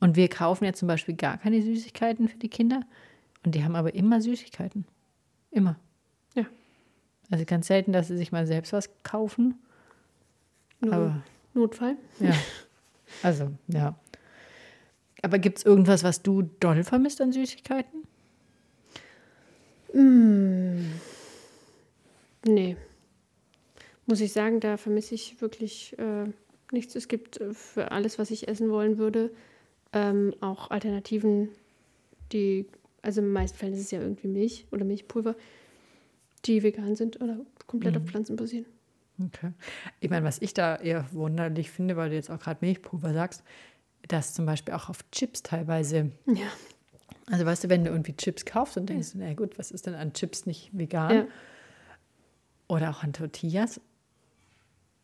Und 0.01 0.17
wir 0.17 0.29
kaufen 0.29 0.65
ja 0.65 0.73
zum 0.73 0.89
Beispiel 0.89 1.15
gar 1.15 1.39
keine 1.39 1.63
Süßigkeiten 1.63 2.29
für 2.29 2.39
die 2.39 2.49
Kinder. 2.49 2.83
Und 3.45 3.55
die 3.55 3.65
haben 3.65 3.77
aber 3.77 3.95
immer 3.95 4.21
Süßigkeiten. 4.21 4.85
Immer. 5.51 5.77
Ja. 6.35 6.45
Also 7.31 7.45
ganz 7.45 7.67
selten, 7.67 7.93
dass 7.93 8.09
sie 8.09 8.17
sich 8.17 8.33
mal 8.33 8.47
selbst 8.47 8.73
was 8.73 8.91
kaufen. 9.03 9.55
Nur 10.81 10.93
Aber 10.93 11.23
Notfall. 11.55 11.97
ja. 12.21 12.35
Also, 13.23 13.51
ja. 13.69 13.95
Aber 15.23 15.39
gibt 15.39 15.59
es 15.59 15.65
irgendwas, 15.65 16.03
was 16.03 16.23
du 16.23 16.43
doll 16.61 16.83
vermisst 16.83 17.21
an 17.21 17.33
Süßigkeiten? 17.33 18.03
Nee. 22.45 22.77
Muss 24.07 24.21
ich 24.21 24.33
sagen, 24.33 24.61
da 24.61 24.77
vermisse 24.77 25.15
ich 25.15 25.41
wirklich 25.41 25.97
äh, 25.99 26.27
nichts. 26.73 26.97
Es 26.97 27.09
gibt 27.09 27.41
äh, 27.41 27.55
für 27.55 27.93
alles, 27.93 28.19
was 28.19 28.31
ich 28.31 28.49
essen 28.49 28.71
wollen 28.71 28.99
würde, 28.99 29.31
ähm, 29.93 30.35
auch 30.41 30.71
Alternativen, 30.71 31.51
die, 32.33 32.67
also 33.03 33.21
in 33.21 33.27
den 33.27 33.33
meisten 33.33 33.59
Fällen 33.59 33.75
ist 33.75 33.81
es 33.81 33.91
ja 33.91 34.01
irgendwie 34.01 34.29
Milch 34.29 34.67
oder 34.73 34.85
Milchpulver, 34.85 35.37
die 36.47 36.63
vegan 36.63 36.97
sind 36.97 37.21
oder 37.21 37.39
komplett 37.67 37.97
auf 37.97 38.05
Pflanzen 38.05 38.37
basieren. 38.37 38.67
Okay. 39.23 39.53
Ich 40.01 40.11
meine, 40.11 40.25
was 40.25 40.41
ich 40.41 40.55
da 40.55 40.77
eher 40.77 41.07
wunderlich 41.13 41.71
finde, 41.71 41.97
weil 41.97 42.09
du 42.09 42.17
jetzt 42.17 42.31
auch 42.31 42.41
gerade 42.41 42.65
Milchpulver 42.65 43.13
sagst, 43.13 43.45
dass 44.09 44.35
zum 44.35 44.47
Beispiel 44.47 44.75
auch 44.75 44.89
auf 44.89 44.99
Chips 45.11 45.43
teilweise. 45.43 46.11
Ja. 46.27 46.47
Also 47.31 47.47
weißt 47.47 47.65
du, 47.65 47.69
wenn 47.69 47.85
du 47.85 47.91
irgendwie 47.91 48.17
Chips 48.17 48.45
kaufst 48.45 48.77
und 48.77 48.87
denkst, 48.89 49.11
na 49.15 49.33
gut, 49.35 49.59
was 49.59 49.71
ist 49.71 49.87
denn 49.87 49.95
an 49.95 50.13
Chips 50.13 50.45
nicht 50.47 50.71
vegan? 50.73 51.15
Ja. 51.15 51.25
Oder 52.69 52.91
auch 52.91 53.03
an 53.03 53.13
Tortillas, 53.13 53.81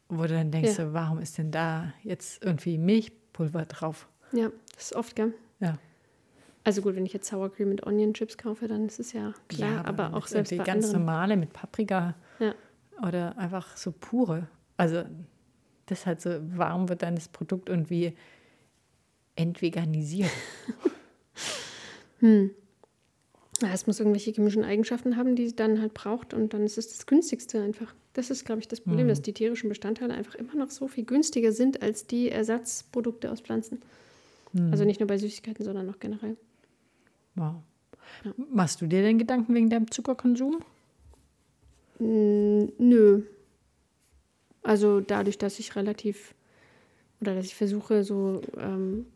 wo 0.08 0.22
du 0.22 0.28
dann 0.28 0.50
denkst, 0.50 0.70
Ja. 0.78 0.86
so, 0.86 0.92
warum 0.92 1.18
ist 1.20 1.38
denn 1.38 1.50
da 1.50 1.92
jetzt 2.02 2.42
irgendwie 2.44 2.78
Milchpulver 2.78 3.66
drauf? 3.66 4.08
Ja, 4.32 4.50
das 4.74 4.84
ist 4.86 4.94
oft, 4.94 5.14
gell? 5.16 5.32
Ja. 5.60 5.78
Also 6.64 6.82
gut, 6.82 6.96
wenn 6.96 7.06
ich 7.06 7.12
jetzt 7.12 7.28
Sour 7.28 7.52
Cream 7.52 7.70
mit 7.70 7.86
Onion 7.86 8.12
Chips 8.14 8.36
kaufe, 8.36 8.68
dann 8.68 8.86
ist 8.86 8.98
es 9.00 9.12
ja 9.12 9.32
klar, 9.48 9.86
aber, 9.86 10.08
wenn 10.08 10.14
auch 10.14 10.26
selbst 10.26 10.50
bei 10.50 10.64
ganz 10.64 10.86
anderen. 10.86 11.04
normale 11.06 11.36
mit 11.36 11.52
Paprika 11.52 12.14
Ja. 12.40 12.54
oder 13.06 13.38
einfach 13.38 13.76
so 13.76 13.92
pure. 13.92 14.48
Also 14.76 15.04
das 15.86 16.00
ist 16.00 16.06
halt 16.06 16.20
so, 16.20 16.38
warum 16.54 16.88
wird 16.88 17.02
dann 17.02 17.14
das 17.14 17.28
Produkt 17.28 17.68
irgendwie 17.70 18.14
entveganisiert? 19.38 20.30
Ja, 23.61 23.73
es 23.73 23.87
muss 23.87 23.99
irgendwelche 23.99 24.30
chemischen 24.30 24.64
Eigenschaften 24.64 25.16
haben, 25.16 25.35
die 25.35 25.45
es 25.45 25.57
dann 25.57 25.80
halt 25.80 25.95
braucht 25.95 26.33
und 26.33 26.54
dann 26.54 26.62
ist 26.62 26.78
es 26.78 26.88
das 26.88 27.07
günstigste 27.07 27.61
einfach. 27.61 27.92
Das 28.12 28.30
ist, 28.30 28.45
glaube 28.45 28.61
ich, 28.61 28.68
das 28.68 28.80
Problem, 28.80 29.09
dass 29.09 29.23
die 29.23 29.33
tierischen 29.33 29.68
Bestandteile 29.68 30.14
einfach 30.14 30.35
immer 30.37 30.54
noch 30.54 30.71
so 30.71 30.87
viel 30.88 31.04
günstiger 31.04 31.52
sind 31.52 31.83
als 31.83 32.07
die 32.07 32.30
Ersatzprodukte 32.30 33.30
aus 33.30 33.40
Pflanzen. 33.40 33.80
Also 34.71 34.85
nicht 34.85 35.00
nur 35.00 35.07
bei 35.07 35.18
Süßigkeiten, 35.18 35.64
sondern 35.64 35.90
auch 35.90 35.99
generell. 35.99 36.37
Wow. 37.35 37.57
Machst 38.50 38.80
du 38.80 38.87
dir 38.87 39.02
denn 39.02 39.18
Gedanken 39.18 39.54
wegen 39.54 39.71
deinem 39.71 39.90
Zuckerkonsum? 39.90 40.61
Mm, 41.99 42.66
Nö. 42.78 43.23
Also 44.62 45.00
dadurch, 45.00 45.38
dass 45.38 45.59
ich 45.59 45.76
relativ 45.76 46.35
oder 47.21 47.35
dass 47.35 47.47
ich 47.47 47.54
versuche, 47.54 48.04
so 48.04 48.40
ähm, 48.57 49.07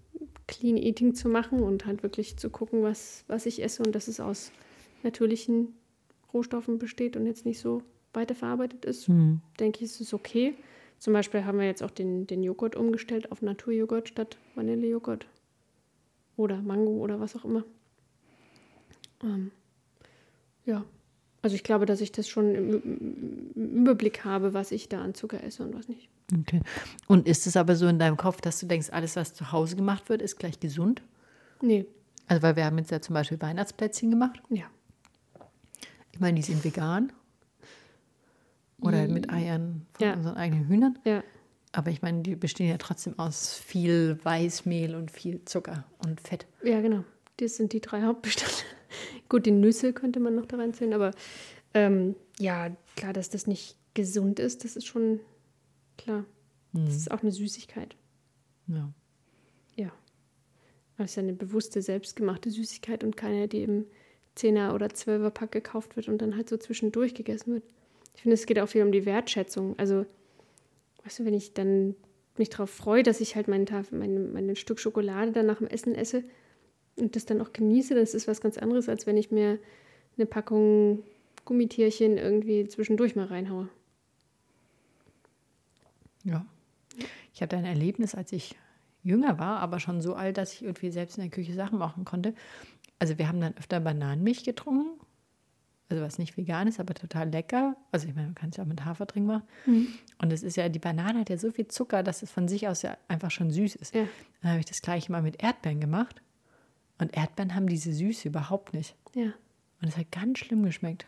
Clean 0.46 0.76
Eating 0.76 1.14
zu 1.14 1.28
machen 1.28 1.62
und 1.62 1.86
halt 1.86 2.02
wirklich 2.02 2.36
zu 2.36 2.50
gucken, 2.50 2.82
was, 2.82 3.24
was 3.28 3.46
ich 3.46 3.62
esse 3.62 3.82
und 3.82 3.94
dass 3.94 4.08
es 4.08 4.20
aus 4.20 4.52
natürlichen 5.02 5.74
Rohstoffen 6.32 6.78
besteht 6.78 7.16
und 7.16 7.26
jetzt 7.26 7.46
nicht 7.46 7.60
so 7.60 7.82
weiterverarbeitet 8.12 8.84
ist, 8.84 9.08
denke 9.60 9.78
ich, 9.78 9.84
ist 9.84 10.00
es 10.00 10.14
okay. 10.14 10.54
Zum 10.98 11.12
Beispiel 11.12 11.44
haben 11.44 11.58
wir 11.58 11.66
jetzt 11.66 11.82
auch 11.82 11.90
den, 11.90 12.26
den 12.26 12.42
Joghurt 12.42 12.76
umgestellt 12.76 13.32
auf 13.32 13.42
Naturjoghurt 13.42 14.08
statt 14.08 14.38
Vanillejoghurt. 14.54 15.26
Oder 16.36 16.62
Mango 16.62 16.92
oder 16.92 17.20
was 17.20 17.36
auch 17.36 17.44
immer. 17.44 17.64
Ähm, 19.22 19.50
ja, 20.64 20.84
also 21.42 21.54
ich 21.56 21.64
glaube, 21.64 21.86
dass 21.86 22.00
ich 22.00 22.12
das 22.12 22.28
schon 22.28 22.54
im, 22.54 23.50
Überblick 23.54 24.24
habe, 24.24 24.54
was 24.54 24.70
ich 24.72 24.88
da 24.88 25.02
an 25.02 25.14
Zucker 25.14 25.42
esse 25.44 25.62
und 25.64 25.74
was 25.74 25.88
nicht. 25.88 26.08
Okay. 26.40 26.60
Und 27.08 27.26
ist 27.28 27.46
es 27.46 27.56
aber 27.56 27.76
so 27.76 27.86
in 27.88 27.98
deinem 27.98 28.16
Kopf, 28.16 28.40
dass 28.40 28.58
du 28.60 28.66
denkst, 28.66 28.88
alles, 28.90 29.16
was 29.16 29.34
zu 29.34 29.52
Hause 29.52 29.76
gemacht 29.76 30.08
wird, 30.08 30.22
ist 30.22 30.38
gleich 30.38 30.60
gesund? 30.60 31.02
Nee, 31.60 31.86
Also, 32.28 32.42
weil 32.42 32.56
wir 32.56 32.64
haben 32.64 32.78
jetzt 32.78 32.90
ja 32.90 33.00
zum 33.00 33.14
Beispiel 33.14 33.40
Weihnachtsplätzchen 33.40 34.10
gemacht. 34.10 34.40
ja. 34.48 34.64
Ich 36.12 36.20
meine, 36.20 36.36
die 36.36 36.42
sind 36.42 36.62
vegan. 36.62 37.10
Oder 38.80 39.06
mit 39.08 39.30
Eiern 39.30 39.86
von 39.94 40.06
Ja. 40.06 40.14
unseren 40.14 40.36
eigenen 40.36 40.66
Hühnern. 40.68 40.98
Ja, 41.04 41.22
Aber 41.72 41.90
ich 41.90 42.02
meine, 42.02 42.22
die 42.22 42.34
bestehen 42.36 42.68
ja 42.68 42.76
trotzdem 42.78 43.18
aus 43.18 43.54
viel 43.54 44.18
Weißmehl 44.22 44.94
und 44.94 45.10
viel 45.10 45.44
Zucker 45.44 45.84
und 46.04 46.20
Fett. 46.20 46.46
ja, 46.62 46.80
genau. 46.80 47.04
Das 47.38 47.56
sind 47.56 47.72
die 47.72 47.80
drei 47.80 48.02
Hauptbestandteile. 48.02 48.66
Gut, 49.32 49.46
die 49.46 49.50
Nüsse 49.50 49.94
könnte 49.94 50.20
man 50.20 50.34
noch 50.34 50.44
da 50.44 50.58
reinzählen, 50.58 50.92
aber 50.92 51.12
ähm, 51.72 52.16
ja, 52.38 52.76
klar, 52.96 53.14
dass 53.14 53.30
das 53.30 53.46
nicht 53.46 53.78
gesund 53.94 54.38
ist, 54.38 54.62
das 54.62 54.76
ist 54.76 54.84
schon 54.84 55.20
klar. 55.96 56.26
Das 56.74 56.94
ist 56.94 57.10
auch 57.10 57.22
eine 57.22 57.32
Süßigkeit. 57.32 57.96
Ja. 58.66 58.92
Ja. 59.74 59.90
Es 60.98 61.12
ist 61.12 61.16
ja 61.16 61.22
eine 61.22 61.32
bewusste, 61.32 61.80
selbstgemachte 61.80 62.50
Süßigkeit 62.50 63.04
und 63.04 63.16
keine, 63.16 63.48
die 63.48 63.62
im 63.62 63.86
10er 64.36 64.74
oder 64.74 64.88
12er 64.88 65.30
Pack 65.30 65.52
gekauft 65.52 65.96
wird 65.96 66.08
und 66.08 66.20
dann 66.20 66.36
halt 66.36 66.50
so 66.50 66.58
zwischendurch 66.58 67.14
gegessen 67.14 67.54
wird. 67.54 67.64
Ich 68.14 68.20
finde, 68.20 68.34
es 68.34 68.44
geht 68.44 68.58
auch 68.58 68.68
viel 68.68 68.82
um 68.82 68.92
die 68.92 69.06
Wertschätzung. 69.06 69.78
Also, 69.78 70.04
weißt 71.04 71.20
du, 71.20 71.24
wenn 71.24 71.32
ich 71.32 71.54
dann 71.54 71.94
mich 72.36 72.50
darauf 72.50 72.68
freue, 72.68 73.02
dass 73.02 73.22
ich 73.22 73.34
halt 73.34 73.48
meinen 73.48 73.64
Tafel, 73.64 73.98
mein, 73.98 74.30
mein 74.30 74.56
Stück 74.56 74.78
Schokolade 74.78 75.32
dann 75.32 75.46
nach 75.46 75.56
dem 75.56 75.68
Essen 75.68 75.94
esse 75.94 76.22
und 77.02 77.16
das 77.16 77.26
dann 77.26 77.40
auch 77.40 77.52
genieße, 77.52 77.94
das 77.94 78.14
ist 78.14 78.28
was 78.28 78.40
ganz 78.40 78.56
anderes, 78.58 78.88
als 78.88 79.06
wenn 79.06 79.16
ich 79.16 79.30
mir 79.30 79.58
eine 80.16 80.26
Packung 80.26 81.02
Gummitierchen 81.44 82.16
irgendwie 82.16 82.68
zwischendurch 82.68 83.16
mal 83.16 83.26
reinhaue. 83.26 83.68
Ja. 86.24 86.46
Ich 87.34 87.42
hatte 87.42 87.56
ein 87.56 87.64
Erlebnis, 87.64 88.14
als 88.14 88.32
ich 88.32 88.54
jünger 89.02 89.38
war, 89.38 89.58
aber 89.58 89.80
schon 89.80 90.00
so 90.00 90.14
alt, 90.14 90.38
dass 90.38 90.52
ich 90.52 90.62
irgendwie 90.62 90.90
selbst 90.90 91.18
in 91.18 91.24
der 91.24 91.30
Küche 91.30 91.54
Sachen 91.54 91.78
machen 91.78 92.04
konnte. 92.04 92.34
Also 93.00 93.18
wir 93.18 93.26
haben 93.26 93.40
dann 93.40 93.56
öfter 93.56 93.80
Bananenmilch 93.80 94.44
getrunken. 94.44 95.00
Also 95.88 96.04
was 96.04 96.18
nicht 96.18 96.36
vegan 96.36 96.68
ist, 96.68 96.78
aber 96.78 96.94
total 96.94 97.28
lecker. 97.30 97.76
Also 97.90 98.06
ich 98.06 98.14
meine, 98.14 98.28
man 98.28 98.34
kann 98.34 98.50
es 98.50 98.56
ja 98.56 98.62
auch 98.62 98.68
mit 98.68 98.84
Haferdrink 98.84 99.26
machen. 99.26 99.42
Und 100.18 100.32
es 100.32 100.42
ist 100.42 100.56
ja, 100.56 100.68
die 100.68 100.78
Banane 100.78 101.18
hat 101.18 101.28
ja 101.28 101.36
so 101.36 101.50
viel 101.50 101.66
Zucker, 101.66 102.02
dass 102.02 102.22
es 102.22 102.30
von 102.30 102.46
sich 102.46 102.68
aus 102.68 102.82
ja 102.82 102.96
einfach 103.08 103.30
schon 103.30 103.50
süß 103.50 103.74
ist. 103.74 103.94
Ja. 103.94 104.06
Dann 104.40 104.52
habe 104.52 104.60
ich 104.60 104.66
das 104.66 104.80
gleiche 104.80 105.10
mal 105.10 105.20
mit 105.20 105.42
Erdbeeren 105.42 105.80
gemacht. 105.80 106.22
Und 107.02 107.16
Erdbeeren 107.16 107.54
haben 107.54 107.66
diese 107.66 107.92
Süße 107.92 108.28
überhaupt 108.28 108.74
nicht. 108.74 108.94
Ja, 109.14 109.32
Und 109.80 109.88
es 109.88 109.96
hat 109.96 110.10
ganz 110.12 110.38
schlimm 110.38 110.62
geschmeckt. 110.62 111.06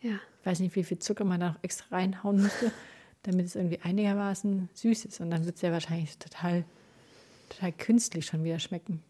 ja. 0.00 0.18
Ich 0.40 0.46
weiß 0.46 0.60
nicht, 0.60 0.74
wie 0.76 0.84
viel 0.84 0.98
Zucker 0.98 1.24
man 1.24 1.40
da 1.40 1.50
noch 1.50 1.62
extra 1.62 1.94
reinhauen 1.94 2.40
müsste, 2.40 2.72
damit 3.22 3.46
es 3.46 3.54
irgendwie 3.54 3.80
einigermaßen 3.80 4.70
süß 4.72 5.04
ist. 5.04 5.20
Und 5.20 5.30
dann 5.30 5.44
wird 5.44 5.56
es 5.56 5.62
ja 5.62 5.70
wahrscheinlich 5.72 6.16
total, 6.18 6.64
total 7.50 7.72
künstlich 7.72 8.24
schon 8.26 8.44
wieder 8.44 8.58
schmecken. 8.58 9.02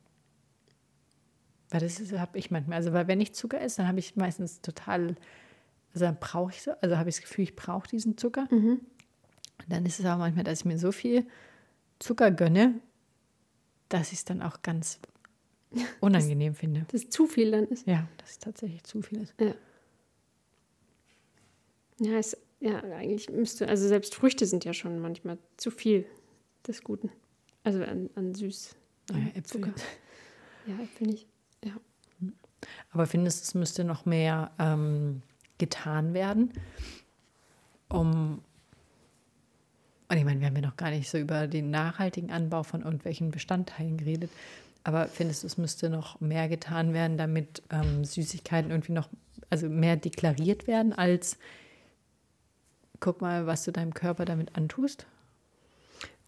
Weil 1.70 1.80
das 1.80 2.00
habe 2.12 2.38
ich 2.38 2.50
manchmal. 2.50 2.76
Also, 2.78 2.92
weil 2.92 3.06
wenn 3.06 3.20
ich 3.20 3.34
Zucker 3.34 3.60
esse, 3.60 3.78
dann 3.78 3.88
habe 3.88 4.00
ich 4.00 4.16
meistens 4.16 4.60
total, 4.62 5.14
also 5.94 6.06
dann 6.06 6.18
brauche 6.18 6.50
ich 6.50 6.62
so, 6.62 6.72
also 6.80 6.96
habe 6.96 7.08
ich 7.08 7.16
das 7.16 7.22
Gefühl, 7.22 7.44
ich 7.44 7.54
brauche 7.54 7.86
diesen 7.86 8.16
Zucker. 8.18 8.48
Und 9.58 9.66
dann 9.68 9.86
ist 9.86 10.00
es 10.00 10.06
aber 10.06 10.18
manchmal, 10.18 10.44
dass 10.44 10.60
ich 10.60 10.64
mir 10.64 10.78
so 10.78 10.90
viel 10.92 11.26
Zucker 12.00 12.30
gönne, 12.32 12.74
dass 13.90 14.12
ich 14.12 14.18
es 14.18 14.24
dann 14.24 14.42
auch 14.42 14.62
ganz 14.62 14.98
unangenehm 16.00 16.54
finde. 16.54 16.86
Das 16.90 17.08
zu 17.08 17.26
viel 17.26 17.50
dann 17.50 17.64
ist. 17.66 17.86
Ja, 17.86 18.08
dass 18.18 18.30
es 18.30 18.38
tatsächlich 18.38 18.84
zu 18.84 19.02
viel 19.02 19.22
ist. 19.22 19.34
Ja. 19.40 19.54
Ja, 22.00 22.12
es, 22.18 22.36
ja, 22.60 22.78
eigentlich 22.78 23.28
müsste, 23.28 23.68
also 23.68 23.88
selbst 23.88 24.14
Früchte 24.14 24.46
sind 24.46 24.64
ja 24.64 24.72
schon 24.72 25.00
manchmal 25.00 25.38
zu 25.56 25.70
viel 25.70 26.06
des 26.66 26.82
Guten. 26.82 27.10
Also 27.64 27.82
an, 27.82 28.08
an 28.14 28.34
süß. 28.34 28.76
Naja, 29.10 29.26
Äpfel. 29.28 29.42
Zucker. 29.44 29.74
Ja, 30.66 30.74
Äpfel 30.82 31.06
nicht. 31.08 31.26
Ja. 31.64 31.72
Aber 32.90 33.06
findest 33.06 33.40
du, 33.40 33.42
es 33.44 33.54
müsste 33.54 33.84
noch 33.84 34.06
mehr 34.06 34.50
ähm, 34.58 35.22
getan 35.58 36.14
werden, 36.14 36.52
um. 37.88 38.42
Und 40.10 40.16
ich 40.16 40.24
meine, 40.24 40.40
wir 40.40 40.46
haben 40.46 40.56
ja 40.56 40.62
noch 40.62 40.76
gar 40.76 40.90
nicht 40.90 41.10
so 41.10 41.18
über 41.18 41.46
den 41.46 41.70
nachhaltigen 41.70 42.30
Anbau 42.30 42.62
von 42.62 42.80
irgendwelchen 42.80 43.30
Bestandteilen 43.30 43.98
geredet. 43.98 44.30
Aber 44.88 45.06
findest 45.06 45.42
du, 45.42 45.46
es 45.48 45.58
müsste 45.58 45.90
noch 45.90 46.18
mehr 46.20 46.48
getan 46.48 46.94
werden, 46.94 47.18
damit 47.18 47.62
ähm, 47.70 48.04
Süßigkeiten 48.04 48.70
irgendwie 48.70 48.92
noch, 48.92 49.10
also 49.50 49.68
mehr 49.68 49.96
deklariert 49.96 50.66
werden 50.66 50.94
als, 50.94 51.36
guck 52.98 53.20
mal, 53.20 53.46
was 53.46 53.64
du 53.64 53.70
deinem 53.72 53.92
Körper 53.92 54.24
damit 54.24 54.56
antust? 54.56 55.06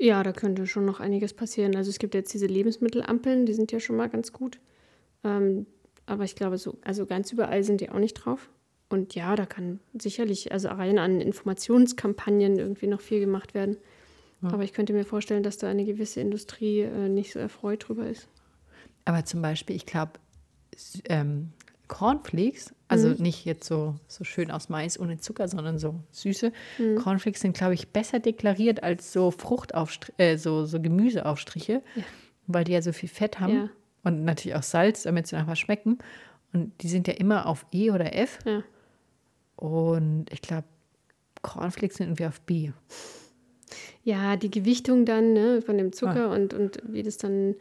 ja, 0.00 0.23
da 0.23 0.33
könnte 0.33 0.67
schon 0.67 0.87
noch 0.87 0.99
einiges 0.99 1.35
passieren. 1.35 1.76
Also 1.76 1.90
es 1.90 1.99
gibt 1.99 2.14
jetzt 2.14 2.33
diese 2.33 2.47
Lebensmittelampeln, 2.47 3.45
die 3.45 3.52
sind 3.52 3.71
ja 3.71 3.81
schon 3.81 3.97
mal 3.97 4.09
ganz 4.09 4.33
gut. 4.33 4.59
Ähm, 5.25 5.67
aber 6.07 6.25
ich 6.25 6.35
glaube, 6.35 6.57
so, 6.57 6.79
also 6.83 7.05
ganz 7.05 7.31
überall 7.33 7.62
sind 7.64 7.83
die 7.83 7.90
auch 7.90 7.99
nicht 7.99 8.14
drauf. 8.14 8.49
Und 8.88 9.14
ja, 9.14 9.37
da 9.37 9.45
kann 9.45 9.79
sicherlich, 9.93 10.52
also 10.52 10.69
rein 10.69 10.99
an 10.99 11.21
Informationskampagnen 11.21 12.59
irgendwie 12.59 12.87
noch 12.87 13.02
viel 13.02 13.21
gemacht 13.21 13.52
werden. 13.52 13.76
Aber 14.43 14.64
ich 14.64 14.73
könnte 14.73 14.95
mir 14.95 15.05
vorstellen, 15.05 15.43
dass 15.43 15.59
da 15.59 15.69
eine 15.69 15.85
gewisse 15.85 16.23
Industrie 16.23 16.81
äh, 16.81 17.11
nicht 17.11 17.31
so 17.31 17.38
erfreut 17.38 17.87
drüber 17.87 18.09
ist. 18.09 18.26
Aber 19.11 19.25
zum 19.25 19.43
Beispiel, 19.43 19.75
ich 19.75 19.87
glaube, 19.87 20.12
ähm, 21.09 21.52
Cornflakes, 21.88 22.73
also 22.87 23.09
nicht 23.21 23.45
jetzt 23.45 23.67
so, 23.67 23.97
so 24.07 24.23
schön 24.23 24.52
aus 24.52 24.69
Mais 24.69 25.00
ohne 25.00 25.19
Zucker, 25.19 25.49
sondern 25.49 25.81
so 25.81 25.97
süße. 26.12 26.52
Cornflakes 26.97 27.40
sind, 27.40 27.57
glaube 27.57 27.75
ich, 27.75 27.88
besser 27.88 28.21
deklariert 28.21 28.85
als 28.85 29.12
so 29.12 29.33
Fruchtaufstrich, 29.33 30.14
äh, 30.19 30.37
so, 30.37 30.64
so 30.64 30.81
Gemüseaufstriche, 30.81 31.83
Ja. 31.97 32.02
weil 32.47 32.62
die 32.62 32.71
ja 32.73 32.83
so 32.83 32.93
viel 32.93 33.09
Fett 33.09 33.40
haben 33.40 33.52
Ja. 33.55 33.69
und 34.05 34.25
natürlich 34.25 34.55
auch 34.57 34.62
Salz, 34.62 35.02
damit 35.02 35.26
sie 35.26 35.35
nachher 35.35 35.57
schmecken. 35.57 35.99
Und 36.52 36.81
die 36.83 36.88
sind 36.88 37.09
ja 37.09 37.14
immer 37.14 37.47
auf 37.47 37.67
E 37.73 37.90
oder 37.90 38.14
F. 38.14 38.38
Ja. 38.45 38.62
Und 39.57 40.26
ich 40.33 40.40
glaube, 40.40 40.69
Cornflakes 41.43 41.97
sind 41.97 42.07
irgendwie 42.07 42.26
auf 42.26 42.40
B. 42.43 42.71
Ja, 44.05 44.37
die 44.37 44.50
Gewichtung 44.50 45.05
dann 45.05 45.33
ne, 45.33 45.62
von 45.62 45.76
dem 45.76 45.93
Zucker 45.93 46.31
und, 46.31 46.55
und 46.55 46.81
wie 46.87 47.02
das 47.02 47.17
dann 47.19 47.57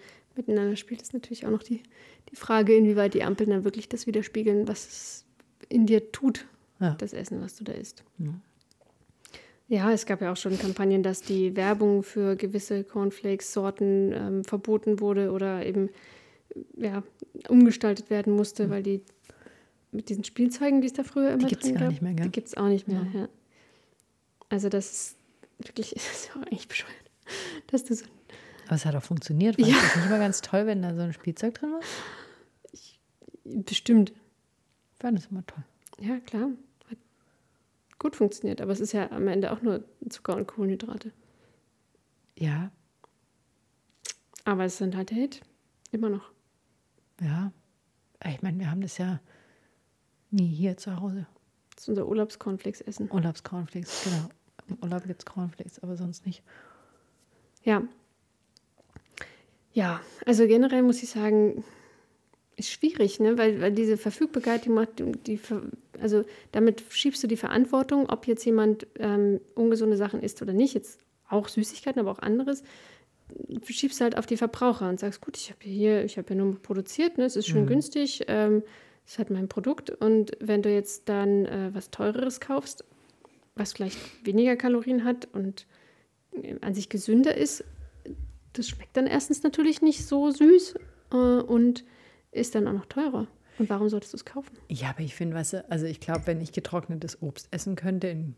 miteinander 0.48 0.76
spielt, 0.76 1.02
ist 1.02 1.14
natürlich 1.14 1.46
auch 1.46 1.52
noch 1.52 1.64
die, 1.64 1.82
die 2.32 2.36
Frage, 2.36 2.76
inwieweit 2.76 3.14
die 3.14 3.24
Ampeln 3.24 3.50
dann 3.50 3.64
wirklich 3.64 3.90
das 3.90 4.08
widerspiegeln, 4.08 4.68
was 4.68 4.88
es 4.88 5.26
in 5.70 5.86
dir 5.86 6.12
tut, 6.12 6.48
Ja. 6.80 6.96
das 6.96 7.14
Essen, 7.14 7.42
was 7.42 7.56
du 7.56 7.64
da 7.64 7.74
isst. 7.74 8.04
Ja, 9.68 9.92
es 9.92 10.08
gab 10.08 10.22
ja 10.22 10.32
auch 10.32 10.38
schon 10.38 10.58
Kampagnen, 10.58 11.04
dass 11.04 11.22
die 11.22 11.56
Werbung 11.56 12.02
für 12.02 12.36
gewisse 12.36 12.84
Cornflakes-Sorten 12.84 14.12
ähm, 14.14 14.44
verboten 14.44 15.00
wurde 15.00 15.32
oder 15.32 15.64
eben 15.64 15.90
ja, 16.76 17.04
umgestaltet 17.48 18.10
werden 18.10 18.34
musste, 18.34 18.66
mhm. 18.66 18.70
weil 18.72 18.84
die 18.84 19.02
mit 19.92 20.10
diesen 20.10 20.24
Spielzeugen, 20.24 20.82
die 20.82 20.88
es 20.88 20.94
da 20.94 21.04
früher 21.04 21.30
immer 21.30 21.40
die 21.40 21.48
gibt's 21.48 21.66
drin 21.66 21.76
gar 21.76 21.84
gab, 21.84 21.92
nicht 21.92 22.02
mehr, 22.02 22.14
gell? 22.14 22.26
die 22.26 22.32
gibt 22.32 22.48
es 22.48 22.58
auch 22.58 22.68
nicht 22.68 22.88
mehr. 22.88 23.06
Ja. 23.14 23.20
Ja. 23.22 23.30
Also 24.50 24.70
das 24.70 24.92
ist 24.92 25.18
wirklich, 25.60 25.92
das 25.94 26.04
ist 26.04 26.32
auch 26.32 26.42
eigentlich 26.42 26.68
bescheuert, 26.68 27.12
dass 27.68 27.84
du 27.84 27.96
so 27.96 28.06
aber 28.70 28.76
es 28.76 28.86
hat 28.86 28.96
auch 28.96 29.02
funktioniert. 29.04 29.56
Fand 29.56 29.68
Ja. 29.68 29.76
ich 29.76 29.82
das 29.82 29.96
nicht 29.96 30.06
immer 30.06 30.20
ganz 30.20 30.42
toll, 30.42 30.68
wenn 30.68 30.84
da 30.84 30.94
so 30.94 31.02
ein 31.02 31.12
Spielzeug 31.14 31.56
drin 31.56 31.72
war? 31.72 31.80
bestimmt. 33.44 34.12
Ich 34.94 35.00
fand 35.00 35.18
das 35.18 35.26
immer 35.28 35.44
toll. 35.46 35.64
Ja, 36.00 36.20
klar. 36.20 36.50
Hat 36.90 36.98
gut 37.98 38.16
funktioniert, 38.16 38.62
aber 38.62 38.72
es 38.72 38.80
ist 38.80 38.92
ja 38.92 39.12
am 39.12 39.28
Ende 39.28 39.52
auch 39.52 39.62
nur 39.64 39.84
Zucker 40.08 40.36
und 40.36 40.48
Kohlenhydrate. 40.48 41.12
Ja, 42.38 42.72
Aber 44.46 44.66
es 44.66 44.78
sind 44.78 44.96
halt 44.96 45.10
der 45.10 45.18
Hit. 45.18 45.42
Immer 45.92 46.10
noch. 46.10 46.32
ja. 47.22 47.52
Ich 48.26 48.42
meine, 48.42 48.60
wir 48.60 48.70
haben 48.70 48.82
das 48.82 48.98
ja 48.98 49.20
nie 50.30 50.48
hier 50.48 50.76
zu 50.78 51.00
Hause. 51.00 51.26
Das 51.74 51.84
ist 51.84 51.90
unser 51.90 52.06
Urlaubscornflakes-Essen. 52.08 53.10
Urlaubscornflakes, 53.10 54.04
genau. 54.04 54.30
Im 54.68 54.78
Urlaub 54.84 55.06
gibt 55.06 55.22
es 55.22 55.26
Cornflakes, 55.26 55.80
aber 55.80 55.96
sonst 55.98 56.26
nicht. 56.26 56.44
Ja. 57.64 57.82
Ja, 59.74 60.02
also 60.26 60.48
generell 60.48 60.82
muss 60.82 61.04
ich 61.04 61.10
sagen, 61.10 61.64
ist 62.56 62.72
schwierig, 62.72 63.20
ne? 63.20 63.38
weil, 63.38 63.62
weil 63.62 63.72
diese 63.72 63.98
Verfügbarkeit, 63.98 64.66
die 64.66 64.70
macht, 64.70 64.90
die, 65.00 65.40
also 66.02 66.26
damit 66.52 66.84
schiebst 66.90 67.24
du 67.24 67.28
die 67.28 67.38
Verantwortung, 67.38 68.10
ob 68.10 68.28
jetzt 68.28 68.46
jemand 68.46 68.88
ähm, 68.98 69.40
ungesunde 69.56 69.98
Sachen 69.98 70.22
isst 70.22 70.42
oder 70.42 70.54
nicht, 70.54 70.74
jetzt 70.74 71.00
auch 71.30 71.48
Süßigkeiten, 71.48 72.00
aber 72.00 72.12
auch 72.12 72.20
anderes, 72.20 72.64
schiebst 73.68 74.00
du 74.00 74.04
halt 74.04 74.18
auf 74.18 74.26
die 74.26 74.38
Verbraucher 74.38 74.90
und 74.90 75.00
sagst, 75.00 75.22
gut, 75.22 75.38
ich 75.38 75.50
habe 75.50 75.60
hier, 75.62 76.04
ich 76.04 76.18
habe 76.18 76.30
ja 76.32 76.36
nur 76.36 76.60
produziert, 76.62 77.18
ne? 77.18 77.26
es 77.26 77.36
ist 77.36 77.48
schön 77.48 77.68
günstig, 77.68 78.24
ähm, 78.28 78.64
es 79.06 79.18
halt 79.18 79.30
mein 79.30 79.48
Produkt 79.48 79.90
und 79.90 80.32
wenn 80.40 80.62
du 80.62 80.72
jetzt 80.72 81.10
dann 81.10 81.46
äh, 81.46 81.70
was 81.74 81.90
Teureres 81.90 82.40
kaufst, 82.40 82.84
was 83.56 83.74
vielleicht 83.74 83.98
weniger 84.26 84.56
Kalorien 84.56 85.04
hat 85.04 85.28
und 85.34 85.66
äh, 86.34 86.56
an 86.62 86.74
sich 86.74 86.90
gesünder 86.90 87.36
ist, 87.36 87.64
das 88.54 88.68
schmeckt 88.70 88.96
dann 88.98 89.08
erstens 89.08 89.44
natürlich 89.44 89.82
nicht 89.82 90.06
so 90.06 90.32
süß 90.32 90.76
äh, 91.12 91.16
und 91.16 91.84
ist 92.32 92.56
dann 92.56 92.68
auch 92.68 92.74
noch 92.74 92.86
teurer. 92.86 93.28
Und 93.58 93.70
warum 93.70 93.90
solltest 93.90 94.14
du 94.14 94.18
es 94.18 94.26
kaufen? 94.26 94.58
Ja, 94.70 94.90
aber 94.92 95.02
ich 95.02 95.16
finde, 95.16 95.36
weißt 95.36 95.54
du, 95.54 95.70
also 95.72 95.86
ich 95.86 96.00
glaube, 96.00 96.22
wenn 96.26 96.40
ich 96.42 96.52
getrocknetes 96.54 97.22
Obst 97.22 97.48
essen 97.52 97.76
könnte, 97.76 98.08
in, 98.08 98.36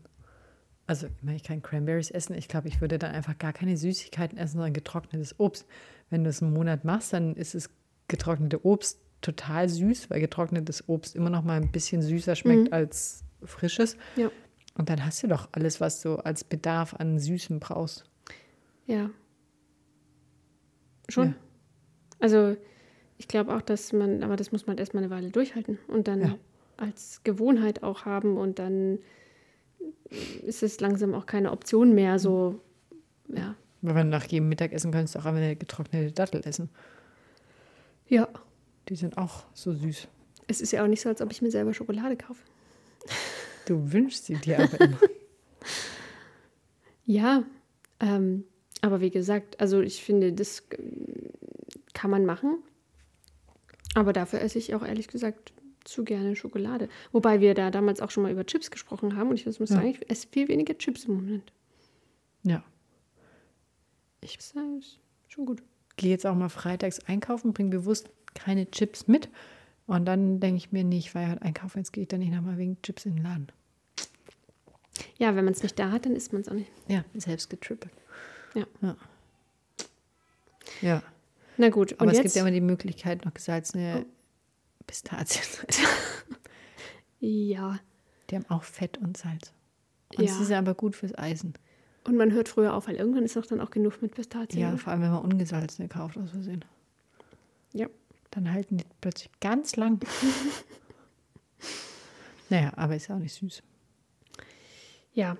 also 0.86 1.06
ich 1.06 1.22
meine, 1.22 1.36
ich 1.36 1.44
kann 1.44 1.62
Cranberries 1.62 2.10
essen, 2.10 2.34
ich 2.34 2.48
glaube, 2.48 2.68
ich 2.68 2.80
würde 2.80 2.98
dann 2.98 3.12
einfach 3.14 3.38
gar 3.38 3.52
keine 3.52 3.76
Süßigkeiten 3.76 4.36
essen, 4.36 4.54
sondern 4.54 4.72
getrocknetes 4.72 5.38
Obst. 5.38 5.66
Wenn 6.10 6.24
du 6.24 6.30
es 6.30 6.42
einen 6.42 6.52
Monat 6.52 6.84
machst, 6.84 7.12
dann 7.12 7.36
ist 7.36 7.54
es 7.54 7.70
getrocknete 8.08 8.66
Obst 8.66 8.98
total 9.20 9.68
süß, 9.68 10.10
weil 10.10 10.20
getrocknetes 10.20 10.88
Obst 10.88 11.14
immer 11.14 11.30
noch 11.30 11.44
mal 11.44 11.60
ein 11.60 11.70
bisschen 11.70 12.02
süßer 12.02 12.34
schmeckt 12.34 12.64
Mhm. 12.68 12.72
als 12.72 13.22
frisches. 13.44 13.96
Ja. 14.16 14.30
Und 14.74 14.88
dann 14.88 15.04
hast 15.04 15.22
du 15.22 15.28
doch 15.28 15.48
alles, 15.52 15.80
was 15.80 16.00
du 16.02 16.16
als 16.16 16.42
Bedarf 16.42 16.94
an 16.94 17.18
Süßem 17.20 17.60
brauchst. 17.60 18.04
Ja. 18.86 19.10
Schon. 21.12 21.28
Ja. 21.28 21.34
Also 22.20 22.56
ich 23.18 23.28
glaube 23.28 23.54
auch, 23.54 23.62
dass 23.62 23.92
man, 23.92 24.22
aber 24.22 24.36
das 24.36 24.50
muss 24.52 24.66
man 24.66 24.78
erstmal 24.78 25.02
eine 25.04 25.10
Weile 25.12 25.30
durchhalten 25.30 25.78
und 25.88 26.08
dann 26.08 26.20
Ja. 26.20 26.38
als 26.76 27.20
Gewohnheit 27.24 27.82
auch 27.82 28.04
haben 28.04 28.36
und 28.36 28.58
dann 28.58 28.98
ist 30.42 30.62
es 30.62 30.80
langsam 30.80 31.14
auch 31.14 31.26
keine 31.26 31.52
Option 31.52 31.94
mehr, 31.94 32.18
so, 32.18 32.60
ja. 33.28 33.54
Weil 33.80 33.94
wenn 33.96 34.10
du 34.10 34.16
nach 34.16 34.24
jedem 34.26 34.48
Mittagessen 34.48 34.92
kannst 34.92 35.14
du 35.14 35.18
auch 35.18 35.24
eine 35.24 35.56
getrocknete 35.56 36.12
Dattel 36.12 36.40
essen. 36.44 36.68
Ja. 38.08 38.28
Die 38.88 38.96
sind 38.96 39.16
auch 39.18 39.44
so 39.54 39.72
süß. 39.72 40.06
Es 40.48 40.60
ist 40.60 40.72
ja 40.72 40.82
auch 40.84 40.88
nicht 40.88 41.00
so, 41.00 41.08
als 41.08 41.20
ob 41.20 41.30
ich 41.32 41.40
mir 41.42 41.50
selber 41.50 41.72
Schokolade 41.74 42.16
kaufe. 42.16 42.42
Du 43.66 43.92
wünschst 43.92 44.26
sie 44.26 44.34
dir 44.34 44.60
aber 44.60 44.80
immer. 44.80 44.98
Ja, 47.04 47.42
ähm, 48.00 48.44
aber 48.82 49.00
wie 49.00 49.10
gesagt, 49.10 49.58
also 49.60 49.80
ich 49.80 50.02
finde, 50.04 50.32
das 50.34 50.60
äh, 50.70 50.76
kann 51.94 52.10
man 52.10 52.26
machen. 52.26 52.58
Aber 53.94 54.12
dafür 54.12 54.40
esse 54.40 54.58
ich 54.58 54.74
auch 54.74 54.84
ehrlich 54.84 55.08
gesagt 55.08 55.52
zu 55.84 56.04
gerne 56.04 56.36
Schokolade. 56.36 56.88
Wobei 57.10 57.40
wir 57.40 57.54
da 57.54 57.70
damals 57.70 58.00
auch 58.00 58.10
schon 58.10 58.22
mal 58.22 58.30
über 58.32 58.46
Chips 58.46 58.70
gesprochen 58.70 59.16
haben 59.16 59.30
und 59.30 59.34
ich 59.36 59.46
muss 59.46 59.58
Ja. 59.58 59.66
sagen, 59.66 59.88
ich 59.88 60.10
esse 60.10 60.28
viel 60.30 60.48
weniger 60.48 60.76
Chips 60.78 61.04
im 61.06 61.14
Moment. 61.14 61.52
ja. 62.42 62.62
Ich 64.24 64.38
das 64.38 64.54
ist 64.54 64.98
schon 65.28 65.46
gut. 65.46 65.62
gehe 65.96 66.10
jetzt 66.10 66.24
auch 66.26 66.36
mal 66.36 66.48
freitags 66.48 67.00
einkaufen, 67.00 67.52
bringe 67.52 67.70
bewusst 67.70 68.08
keine 68.34 68.70
Chips 68.70 69.08
mit. 69.08 69.28
Und 69.88 70.04
dann 70.04 70.38
denke 70.38 70.58
ich 70.58 70.70
mir, 70.70 70.84
war 71.14 71.22
ja 71.22 71.30
heute 71.32 71.42
einkaufen, 71.42 71.78
jetzt 71.78 71.92
gehe 71.92 72.02
ich 72.02 72.08
dann 72.08 72.20
nicht 72.20 72.32
nochmal 72.32 72.56
wegen 72.56 72.80
Chips 72.82 73.04
in 73.04 73.16
den 73.16 73.24
Laden. 73.24 73.48
Ja, 75.18 75.34
wenn 75.34 75.44
man 75.44 75.54
es 75.54 75.62
nicht 75.64 75.76
da 75.78 75.90
hat, 75.90 76.06
dann 76.06 76.14
isst 76.14 76.32
man 76.32 76.42
es 76.42 76.48
auch 76.48 76.52
nicht. 76.54 76.70
Ja, 76.86 77.04
selbst 77.14 77.50
getrippelt. 77.50 77.92
Ja. 78.54 78.66
Ja. 78.82 78.96
ja. 80.80 81.02
Na 81.56 81.68
gut, 81.68 81.92
Aber 82.00 82.10
es 82.10 82.18
jetzt? 82.18 82.24
gibt 82.24 82.34
ja 82.36 82.42
immer 82.42 82.50
die 82.50 82.60
Möglichkeit, 82.60 83.24
noch 83.24 83.34
gesalzene 83.34 84.06
Pistazien. 84.86 85.44
ja, 87.20 87.78
Die 88.30 88.36
haben 88.36 88.46
auch 88.48 88.62
Fett 88.64 88.98
und 88.98 89.16
Salz. 89.16 89.52
Und 90.16 90.24
Ja. 90.28 90.32
sie 90.32 90.44
sind 90.44 90.56
aber 90.56 90.74
gut 90.74 90.96
fürs 90.96 91.16
Eisen. 91.16 91.54
und 92.04 92.16
man 92.16 92.32
hört 92.32 92.48
früher 92.48 92.74
auf, 92.74 92.88
weil 92.88 92.96
irgendwann 92.96 93.24
ist 93.24 93.36
doch 93.36 93.46
dann 93.46 93.60
auch 93.60 93.70
genug 93.70 94.02
mit 94.02 94.14
Pistazien. 94.14 94.60
Ja, 94.60 94.70
ne? 94.72 94.78
vor 94.78 94.92
allem, 94.92 95.02
wenn 95.02 95.12
man 95.12 95.22
ungesalzene 95.22 95.88
kauft, 95.88 96.16
aus 96.18 96.30
Versehen. 96.30 96.64
ja. 97.72 97.86
Dann 98.34 98.50
halten 98.50 98.78
die 98.78 98.86
plötzlich 99.02 99.30
ganz 99.40 99.76
lang. 99.76 100.00
naja, 102.48 102.72
aber 102.76 102.96
ist 102.96 103.08
ja 103.08 103.16
auch 103.16 103.20
nicht 103.20 103.34
süß. 103.34 103.62
Ja, 105.12 105.36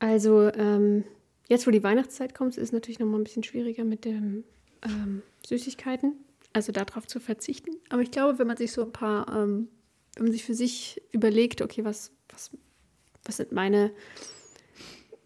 also 0.00 0.52
ähm, 0.52 1.04
jetzt, 1.50 1.66
wo 1.66 1.70
die 1.70 1.82
Weihnachtszeit 1.82 2.34
kommt, 2.34 2.56
ist 2.56 2.62
es 2.62 2.72
natürlich 2.72 3.00
noch 3.00 3.06
mal 3.06 3.18
ein 3.18 3.24
bisschen 3.24 3.42
schwieriger 3.42 3.84
mit 3.84 4.04
den 4.06 4.44
ähm, 4.82 5.22
Süßigkeiten, 5.46 6.14
also 6.52 6.72
darauf 6.72 7.06
zu 7.06 7.20
verzichten. 7.20 7.72
Aber 7.90 8.00
ich 8.00 8.10
glaube, 8.10 8.38
wenn 8.38 8.46
man 8.46 8.56
sich 8.56 8.72
so 8.72 8.82
ein 8.82 8.92
paar, 8.92 9.28
ähm, 9.28 9.68
wenn 10.14 10.24
man 10.24 10.32
sich 10.32 10.44
für 10.44 10.54
sich 10.54 11.02
überlegt, 11.12 11.60
okay, 11.60 11.84
was, 11.84 12.12
was, 12.30 12.52
was 13.24 13.36
sind 13.36 13.52
meine 13.52 13.90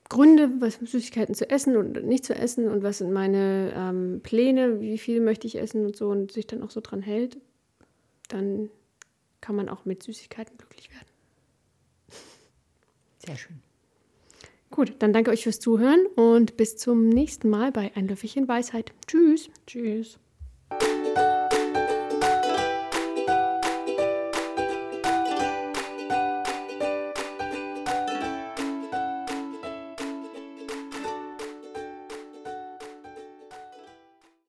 Gründe, 0.08 0.50
was 0.60 0.74
Süßigkeiten 0.76 1.34
zu 1.34 1.48
essen 1.50 1.76
und 1.76 2.04
nicht 2.04 2.24
zu 2.24 2.34
essen 2.34 2.68
und 2.68 2.82
was 2.82 2.98
sind 2.98 3.12
meine 3.12 3.72
ähm, 3.76 4.20
Pläne, 4.22 4.80
wie 4.80 4.98
viel 4.98 5.20
möchte 5.20 5.46
ich 5.46 5.56
essen 5.56 5.84
und 5.84 5.96
so 5.96 6.08
und 6.08 6.32
sich 6.32 6.46
dann 6.46 6.62
auch 6.62 6.70
so 6.70 6.80
dran 6.80 7.02
hält, 7.02 7.38
dann 8.28 8.70
kann 9.40 9.56
man 9.56 9.68
auch 9.68 9.84
mit 9.84 10.02
Süßigkeiten 10.02 10.56
glücklich 10.56 10.90
werden. 10.90 11.08
Sehr 13.26 13.36
schön. 13.36 13.60
Gut, 14.74 14.92
dann 14.98 15.12
danke 15.12 15.30
euch 15.30 15.44
fürs 15.44 15.60
Zuhören 15.60 16.04
und 16.16 16.56
bis 16.56 16.76
zum 16.76 17.08
nächsten 17.08 17.48
Mal 17.48 17.70
bei 17.70 17.92
Ein 17.94 18.08
Löffelchen 18.08 18.48
Weisheit. 18.48 18.92
Tschüss. 19.06 19.48
Tschüss. 19.68 20.18